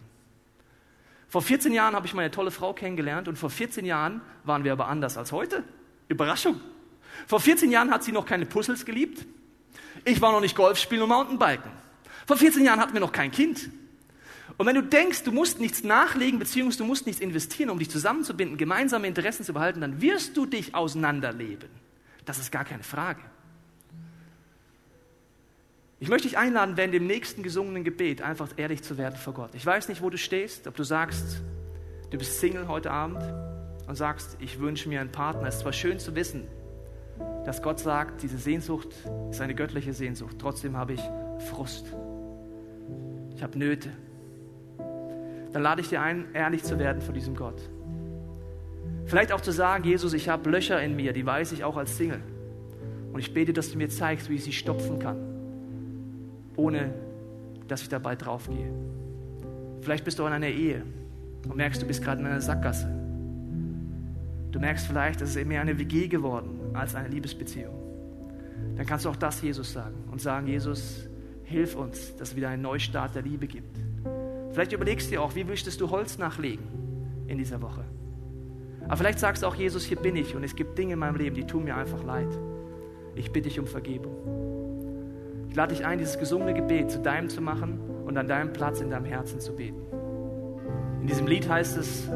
Vor 1.28 1.42
14 1.42 1.74
Jahren 1.74 1.94
habe 1.94 2.08
ich 2.08 2.14
meine 2.14 2.32
tolle 2.32 2.52
Frau 2.52 2.72
kennengelernt 2.72 3.28
und 3.28 3.38
vor 3.38 3.50
14 3.50 3.84
Jahren 3.84 4.22
waren 4.46 4.64
wir 4.64 4.72
aber 4.72 4.88
anders 4.88 5.18
als 5.18 5.34
heute. 5.34 5.66
Überraschung. 6.08 6.62
Vor 7.28 7.42
14 7.42 7.70
Jahren 7.70 7.92
hat 7.92 8.06
sie 8.06 8.14
noch 8.14 8.26
keine 8.26 8.46
Puzzles 8.46 8.86
geliebt. 8.86 9.26
Ich 10.06 10.22
war 10.22 10.32
noch 10.32 10.40
nicht 10.40 10.56
Golf 10.56 10.80
spielen 10.80 11.02
und 11.02 11.10
Mountainbiken. 11.10 11.70
Vor 12.26 12.38
14 12.38 12.64
Jahren 12.64 12.80
hatten 12.80 12.94
wir 12.94 13.02
noch 13.02 13.12
kein 13.12 13.32
Kind. 13.32 13.70
Und 14.58 14.66
wenn 14.66 14.76
du 14.76 14.84
denkst, 14.84 15.24
du 15.24 15.32
musst 15.32 15.60
nichts 15.60 15.84
nachlegen, 15.84 16.40
beziehungsweise 16.40 16.80
du 16.80 16.86
musst 16.86 17.06
nichts 17.06 17.22
investieren, 17.22 17.70
um 17.70 17.80
dich 17.80 17.90
zusammenzubinden, 17.90 18.58
gemeinsame 18.58 19.08
Interessen 19.08 19.44
zu 19.44 19.54
behalten, 19.54 19.82
dann 19.82 20.02
wirst 20.02 20.38
du 20.38 20.46
dich 20.46 20.74
auseinanderleben. 20.74 21.70
Das 22.24 22.40
ist 22.40 22.52
gar 22.52 22.64
keine 22.64 22.84
Frage. 22.84 23.20
Ich 26.00 26.10
möchte 26.10 26.28
dich 26.28 26.38
einladen, 26.38 26.78
während 26.78 26.94
dem 26.94 27.08
nächsten 27.08 27.44
gesungenen 27.44 27.84
Gebet 27.84 28.22
einfach 28.22 28.50
ehrlich 28.58 28.82
zu 28.84 28.98
werden 28.98 29.16
vor 29.16 29.34
Gott. 29.34 29.52
Ich 29.54 29.66
weiß 29.66 29.90
nicht, 29.90 30.02
wo 30.02 30.10
du 30.10 30.18
stehst, 30.18 30.68
ob 30.68 30.76
du 30.76 30.84
sagst, 30.84 31.42
du 32.12 32.18
bist 32.18 32.40
Single 32.40 32.68
heute 32.68 32.92
Abend 32.92 33.24
und 33.88 33.96
sagst, 33.96 34.38
ich 34.40 34.60
wünsche 34.60 34.88
mir 34.88 35.02
einen 35.02 35.12
Partner. 35.12 35.48
Es 35.48 35.56
ist 35.56 35.62
zwar 35.62 35.74
schön 35.74 36.00
zu 36.00 36.16
wissen, 36.16 36.48
dass 37.46 37.62
Gott 37.62 37.80
sagt, 37.80 38.24
diese 38.24 38.38
Sehnsucht 38.38 38.90
ist 39.32 39.42
eine 39.42 39.56
göttliche 39.56 39.94
Sehnsucht. 39.94 40.38
Trotzdem 40.40 40.78
habe 40.78 40.94
ich 40.94 41.02
Frust 41.50 41.94
ich 43.36 43.44
habe 43.44 43.60
Nöte, 43.60 43.90
dann 45.56 45.64
lade 45.64 45.80
ich 45.80 45.88
dir 45.88 46.02
ein, 46.02 46.26
ehrlich 46.34 46.64
zu 46.64 46.78
werden 46.80 47.02
vor 47.02 47.14
diesem 47.14 47.34
Gott. 47.34 47.62
Vielleicht 49.06 49.32
auch 49.32 49.40
zu 49.40 49.52
sagen, 49.52 49.86
Jesus, 49.86 50.12
ich 50.12 50.28
habe 50.28 50.50
Löcher 50.50 50.82
in 50.82 50.98
mir, 50.98 51.14
die 51.14 51.26
weiß 51.26 51.54
ich 51.54 51.64
auch 51.64 51.78
als 51.78 51.96
Single. 51.96 52.22
Und 53.14 53.20
ich 53.22 53.34
bete, 53.34 53.54
dass 53.54 53.72
du 53.72 53.78
mir 53.78 53.88
zeigst, 53.88 54.30
wie 54.30 54.36
ich 54.36 54.44
sie 54.44 54.52
stopfen 54.52 55.00
kann, 55.00 55.16
ohne 56.58 56.94
dass 57.70 57.82
ich 57.82 57.88
dabei 57.88 58.18
draufgehe. 58.18 58.70
Vielleicht 59.80 60.04
bist 60.04 60.20
du 60.20 60.26
in 60.26 60.34
einer 60.34 60.48
Ehe 60.48 60.84
und 61.48 61.56
merkst, 61.56 61.82
du 61.82 61.86
bist 61.86 62.04
gerade 62.04 62.20
in 62.20 62.28
einer 62.28 62.42
Sackgasse. 62.42 62.88
Du 64.52 64.60
merkst 64.60 64.88
vielleicht, 64.88 65.22
es 65.22 65.38
ist 65.38 65.48
mehr 65.48 65.62
eine 65.62 65.80
WG 65.80 66.10
geworden 66.10 66.60
als 66.74 66.96
eine 66.96 67.08
Liebesbeziehung. 67.08 67.74
Dann 68.76 68.86
kannst 68.86 69.06
du 69.06 69.10
auch 69.10 69.16
das 69.16 69.42
Jesus 69.42 69.72
sagen 69.72 70.04
und 70.12 70.20
sagen, 70.20 70.48
Jesus, 70.48 71.08
Hilf 71.46 71.76
uns, 71.76 72.16
dass 72.18 72.30
es 72.30 72.36
wieder 72.36 72.50
einen 72.50 72.64
Neustart 72.64 73.16
der 73.16 73.22
Liebe 73.22 73.46
gibt. 73.46 73.78
Vielleicht 74.56 74.72
überlegst 74.72 75.08
du 75.08 75.12
dir 75.12 75.22
auch, 75.22 75.36
wie 75.36 75.44
möchtest 75.44 75.82
du 75.82 75.90
Holz 75.90 76.18
nachlegen 76.18 76.64
in 77.28 77.38
dieser 77.38 77.62
Woche. 77.62 77.84
Aber 78.86 78.96
vielleicht 78.96 79.20
sagst 79.20 79.44
du 79.44 79.48
auch, 79.48 79.56
Jesus, 79.56 79.84
hier 79.84 79.98
bin 79.98 80.16
ich 80.16 80.34
und 80.34 80.46
es 80.46 80.56
gibt 80.56 80.78
Dinge 80.78 80.94
in 80.94 81.00
meinem 81.00 81.18
Leben, 81.18 81.36
die 81.36 81.46
tun 81.46 81.66
mir 81.66 81.76
einfach 81.76 82.02
leid. 82.06 82.30
Ich 83.16 83.34
bitte 83.34 83.50
dich 83.50 83.60
um 83.60 83.68
Vergebung. 83.68 84.16
Ich 85.50 85.56
lade 85.58 85.76
dich 85.76 85.86
ein, 85.86 85.98
dieses 85.98 86.18
gesungene 86.18 86.54
Gebet 86.54 86.90
zu 86.90 87.02
deinem 87.02 87.28
zu 87.28 87.42
machen 87.42 87.82
und 88.06 88.18
an 88.18 88.30
deinem 88.30 88.54
Platz 88.54 88.80
in 88.80 88.90
deinem 88.90 89.04
Herzen 89.04 89.42
zu 89.42 89.58
beten. 89.58 89.82
In 91.02 91.08
diesem 91.08 91.28
Lied 91.28 91.50
heißt 91.50 91.76
es, 91.76 92.08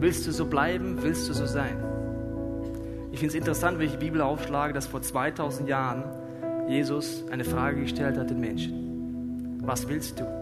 willst 0.00 0.26
du 0.26 0.32
so 0.32 0.46
bleiben, 0.46 1.00
willst 1.02 1.28
du 1.28 1.32
so 1.34 1.46
sein? 1.46 1.76
Ich 3.12 3.20
finde 3.20 3.34
es 3.34 3.38
interessant, 3.38 3.78
wenn 3.78 3.86
ich 3.86 3.92
die 3.92 4.04
Bibel 4.04 4.22
aufschlage, 4.22 4.72
dass 4.72 4.88
vor 4.88 5.02
2000 5.02 5.68
Jahren 5.68 6.02
Jesus 6.68 7.24
eine 7.30 7.44
Frage 7.44 7.82
gestellt 7.82 8.18
hat 8.18 8.28
den 8.28 8.40
Menschen. 8.40 9.60
Was 9.62 9.88
willst 9.88 10.18
du? 10.18 10.39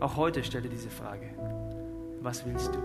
Auch 0.00 0.16
heute 0.16 0.42
stellt 0.42 0.64
er 0.64 0.70
diese 0.70 0.88
Frage. 0.88 1.26
Was 2.22 2.46
willst 2.46 2.74
du? 2.74 2.78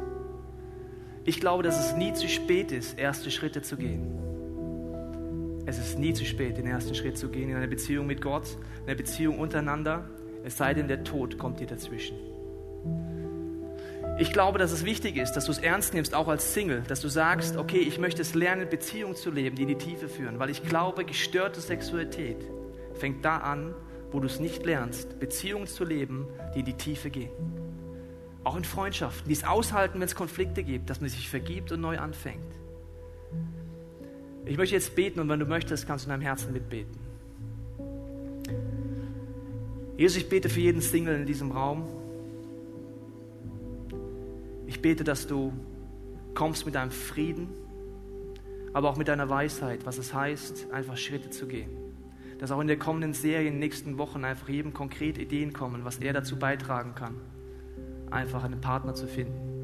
Ich 1.23 1.39
glaube, 1.39 1.63
dass 1.63 1.80
es 1.80 1.95
nie 1.95 2.13
zu 2.13 2.28
spät 2.28 2.71
ist, 2.71 2.99
erste 2.99 3.32
Schritte 3.32 3.62
zu 3.62 3.78
gehen. 3.78 4.25
Es 5.65 5.80
ist 5.80 5.97
nie 5.97 6.13
zu 6.13 6.25
spät, 6.25 6.58
den 6.58 6.67
ersten 6.67 6.93
Schritt 6.93 7.17
zu 7.17 7.30
gehen 7.30 7.49
in 7.49 7.56
eine 7.56 7.67
Beziehung 7.67 8.06
mit 8.06 8.21
Gott, 8.21 8.58
in 8.82 8.88
eine 8.88 8.95
Beziehung 8.95 9.39
untereinander, 9.39 10.08
es 10.43 10.58
sei 10.58 10.75
denn, 10.75 10.88
der 10.88 11.04
Tod 11.04 11.39
kommt 11.39 11.60
dir 11.60 11.65
dazwischen. 11.65 12.17
Ich 14.19 14.32
glaube, 14.32 14.60
dass 14.60 14.71
es 14.71 14.86
wichtig 14.86 15.17
ist, 15.17 15.34
dass 15.34 15.45
du 15.45 15.51
es 15.51 15.58
ernst 15.58 15.93
nimmst, 15.93 16.13
auch 16.13 16.28
als 16.28 16.54
Single, 16.54 16.84
dass 16.88 17.01
du 17.01 17.08
sagst, 17.08 17.58
okay, 17.58 17.80
ich 17.80 17.97
möchte 17.97 18.21
es 18.21 18.36
lernen, 18.36 18.69
Beziehungen 18.69 19.15
zu 19.15 19.32
leben, 19.32 19.56
die 19.56 19.63
in 19.63 19.69
die 19.69 19.75
Tiefe 19.75 20.08
führen, 20.08 20.38
weil 20.38 20.49
ich 20.49 20.63
glaube, 20.63 21.04
gestörte 21.04 21.60
Sexualität 21.60 22.38
fängt 22.93 23.25
da 23.25 23.38
an, 23.38 23.73
wo 24.12 24.20
du 24.20 24.28
es 24.28 24.39
nicht 24.39 24.65
lernst, 24.65 25.20
Beziehungen 25.20 25.68
zu 25.68 25.84
leben, 25.84 26.28
die 26.54 26.60
in 26.60 26.65
die 26.65 26.74
Tiefe 26.74 27.10
gehen. 27.10 27.32
Auch 28.44 28.56
in 28.56 28.63
Freundschaften, 28.63 29.28
die 29.28 29.34
es 29.34 29.44
aushalten, 29.44 30.00
wenn 30.00 30.06
es 30.06 30.15
Konflikte 30.15 30.63
gibt, 30.63 30.89
dass 30.89 31.02
man 31.02 31.10
sich 31.10 31.30
vergibt 31.30 31.72
und 31.72 31.82
neu 31.82 31.98
anfängt. 31.98 32.54
Ich 34.46 34.58
möchte 34.58 34.76
jetzt 34.76 34.96
beten 34.96 35.20
und 35.20 35.30
wenn 35.30 35.39
du 35.39 35.46
möchtest, 35.46 35.88
kannst 35.88 36.06
du 36.06 36.08
in 36.08 36.12
deinem 36.12 36.22
Herzen 36.22 36.54
mitbeten. 36.54 36.96
Jesus, 39.98 40.18
ich 40.18 40.30
bete 40.30 40.50
für 40.50 40.60
jeden 40.60 40.82
Single 40.82 41.15
in 41.15 41.26
diesem 41.26 41.52
Raum. 41.52 41.88
Ich 44.68 44.82
bete, 44.82 45.04
dass 45.04 45.26
du 45.26 45.54
kommst 46.34 46.65
mit 46.65 46.76
deinem 46.76 46.91
Frieden, 46.91 47.48
aber 48.74 48.89
auch 48.89 48.98
mit 48.98 49.08
deiner 49.08 49.30
Weisheit, 49.30 49.86
was 49.86 49.98
es 49.98 50.13
heißt, 50.13 50.72
einfach 50.72 50.98
Schritte 50.98 51.30
zu 51.30 51.48
gehen. 51.48 51.85
Dass 52.39 52.52
auch 52.52 52.60
in 52.60 52.67
der 52.67 52.78
kommenden 52.78 53.13
Serie, 53.13 53.48
in 53.48 53.56
den 53.56 53.60
nächsten 53.60 53.98
Wochen 53.98 54.26
einfach 54.26 54.50
jedem 54.50 54.74
konkret 54.74 55.17
Ideen 55.17 55.54
kommen, 55.54 55.86
was 55.86 56.00
er 56.00 56.13
dazu 56.13 56.38
beitragen 56.38 56.93
kann, 56.95 57.15
einfach 58.12 58.43
einen 58.43 58.62
Partner 58.62 58.93
zu 58.93 59.08
finden. 59.08 59.56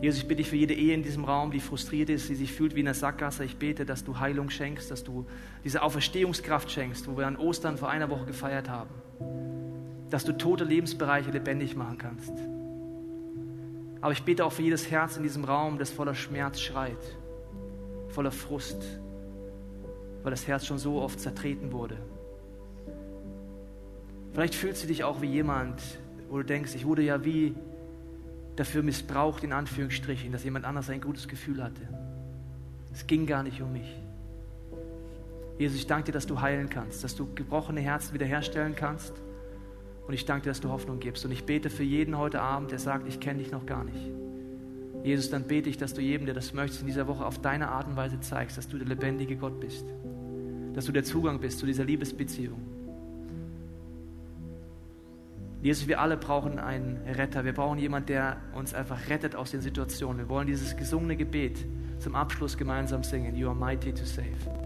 Jesus, 0.00 0.20
ich 0.20 0.28
bitte 0.28 0.42
dich 0.42 0.50
für 0.50 0.56
jede 0.56 0.74
Ehe 0.74 0.92
in 0.92 1.02
diesem 1.02 1.24
Raum, 1.24 1.50
die 1.50 1.60
frustriert 1.60 2.10
ist, 2.10 2.28
die 2.28 2.34
sich 2.34 2.52
fühlt 2.52 2.74
wie 2.74 2.80
in 2.80 2.84
der 2.84 2.94
Sackgasse. 2.94 3.44
Ich 3.44 3.56
bete, 3.56 3.86
dass 3.86 4.04
du 4.04 4.18
Heilung 4.18 4.50
schenkst, 4.50 4.90
dass 4.90 5.02
du 5.02 5.24
diese 5.64 5.82
Auferstehungskraft 5.82 6.70
schenkst, 6.70 7.08
wo 7.08 7.16
wir 7.16 7.26
an 7.26 7.36
Ostern 7.36 7.78
vor 7.78 7.88
einer 7.88 8.10
Woche 8.10 8.26
gefeiert 8.26 8.68
haben. 8.68 8.90
Dass 10.10 10.24
du 10.24 10.32
tote 10.32 10.64
Lebensbereiche 10.64 11.30
lebendig 11.30 11.74
machen 11.74 11.96
kannst. 11.96 12.32
Aber 14.02 14.12
ich 14.12 14.24
bete 14.24 14.44
auch 14.44 14.52
für 14.52 14.60
jedes 14.60 14.90
Herz 14.90 15.16
in 15.16 15.22
diesem 15.22 15.44
Raum, 15.44 15.78
das 15.78 15.90
voller 15.90 16.14
Schmerz 16.14 16.60
schreit, 16.60 17.16
voller 18.08 18.32
Frust, 18.32 18.84
weil 20.24 20.30
das 20.30 20.48
Herz 20.48 20.66
schon 20.66 20.78
so 20.78 21.00
oft 21.00 21.20
zertreten 21.20 21.70
wurde. 21.70 21.96
Vielleicht 24.32 24.56
fühlst 24.56 24.82
du 24.82 24.88
dich 24.88 25.04
auch 25.04 25.20
wie 25.20 25.28
jemand, 25.28 25.80
wo 26.28 26.38
du 26.38 26.44
denkst, 26.44 26.74
ich 26.74 26.84
wurde 26.84 27.02
ja 27.02 27.24
wie 27.24 27.54
dafür 28.56 28.82
missbraucht, 28.82 29.44
in 29.44 29.52
Anführungsstrichen, 29.52 30.32
dass 30.32 30.42
jemand 30.42 30.64
anders 30.64 30.90
ein 30.90 31.00
gutes 31.00 31.28
Gefühl 31.28 31.62
hatte. 31.62 31.82
Es 32.92 33.06
ging 33.06 33.26
gar 33.26 33.42
nicht 33.42 33.60
um 33.60 33.72
mich. 33.72 33.96
Jesus, 35.58 35.76
ich 35.76 35.86
danke 35.86 36.06
dir, 36.06 36.12
dass 36.12 36.26
du 36.26 36.40
heilen 36.40 36.68
kannst, 36.68 37.04
dass 37.04 37.14
du 37.14 37.32
gebrochene 37.34 37.80
Herzen 37.80 38.14
wiederherstellen 38.14 38.74
kannst. 38.74 39.12
Und 40.06 40.14
ich 40.14 40.24
danke 40.24 40.44
dir, 40.44 40.50
dass 40.50 40.60
du 40.60 40.70
Hoffnung 40.70 41.00
gibst. 41.00 41.24
Und 41.24 41.32
ich 41.32 41.44
bete 41.44 41.70
für 41.70 41.84
jeden 41.84 42.18
heute 42.18 42.40
Abend, 42.40 42.72
der 42.72 42.78
sagt, 42.78 43.06
ich 43.06 43.20
kenne 43.20 43.40
dich 43.40 43.52
noch 43.52 43.66
gar 43.66 43.84
nicht. 43.84 44.10
Jesus, 45.04 45.28
dann 45.28 45.44
bete 45.44 45.68
ich, 45.68 45.76
dass 45.76 45.92
du 45.92 46.00
jedem, 46.00 46.24
der 46.24 46.34
das 46.34 46.54
möchte, 46.54 46.80
in 46.80 46.86
dieser 46.86 47.06
Woche 47.06 47.26
auf 47.26 47.38
deine 47.38 47.68
Art 47.68 47.86
und 47.86 47.94
Weise 47.94 48.20
zeigst, 48.20 48.56
dass 48.56 48.68
du 48.68 48.78
der 48.78 48.88
lebendige 48.88 49.36
Gott 49.36 49.60
bist. 49.60 49.84
Dass 50.72 50.86
du 50.86 50.92
der 50.92 51.04
Zugang 51.04 51.40
bist 51.40 51.58
zu 51.58 51.66
dieser 51.66 51.84
Liebesbeziehung. 51.84 52.58
Jesus, 55.60 55.88
wir 55.88 56.00
alle 56.00 56.16
brauchen 56.16 56.58
einen 56.58 56.96
Retter. 57.06 57.44
Wir 57.44 57.52
brauchen 57.52 57.78
jemanden, 57.78 58.06
der 58.06 58.38
uns 58.54 58.72
einfach 58.72 59.10
rettet 59.10 59.36
aus 59.36 59.50
den 59.50 59.60
Situationen. 59.60 60.18
Wir 60.18 60.28
wollen 60.30 60.46
dieses 60.46 60.74
gesungene 60.74 61.16
Gebet 61.16 61.66
zum 61.98 62.14
Abschluss 62.14 62.56
gemeinsam 62.56 63.02
singen. 63.02 63.36
You 63.36 63.48
are 63.48 63.54
mighty 63.54 63.92
to 63.92 64.06
save. 64.06 64.63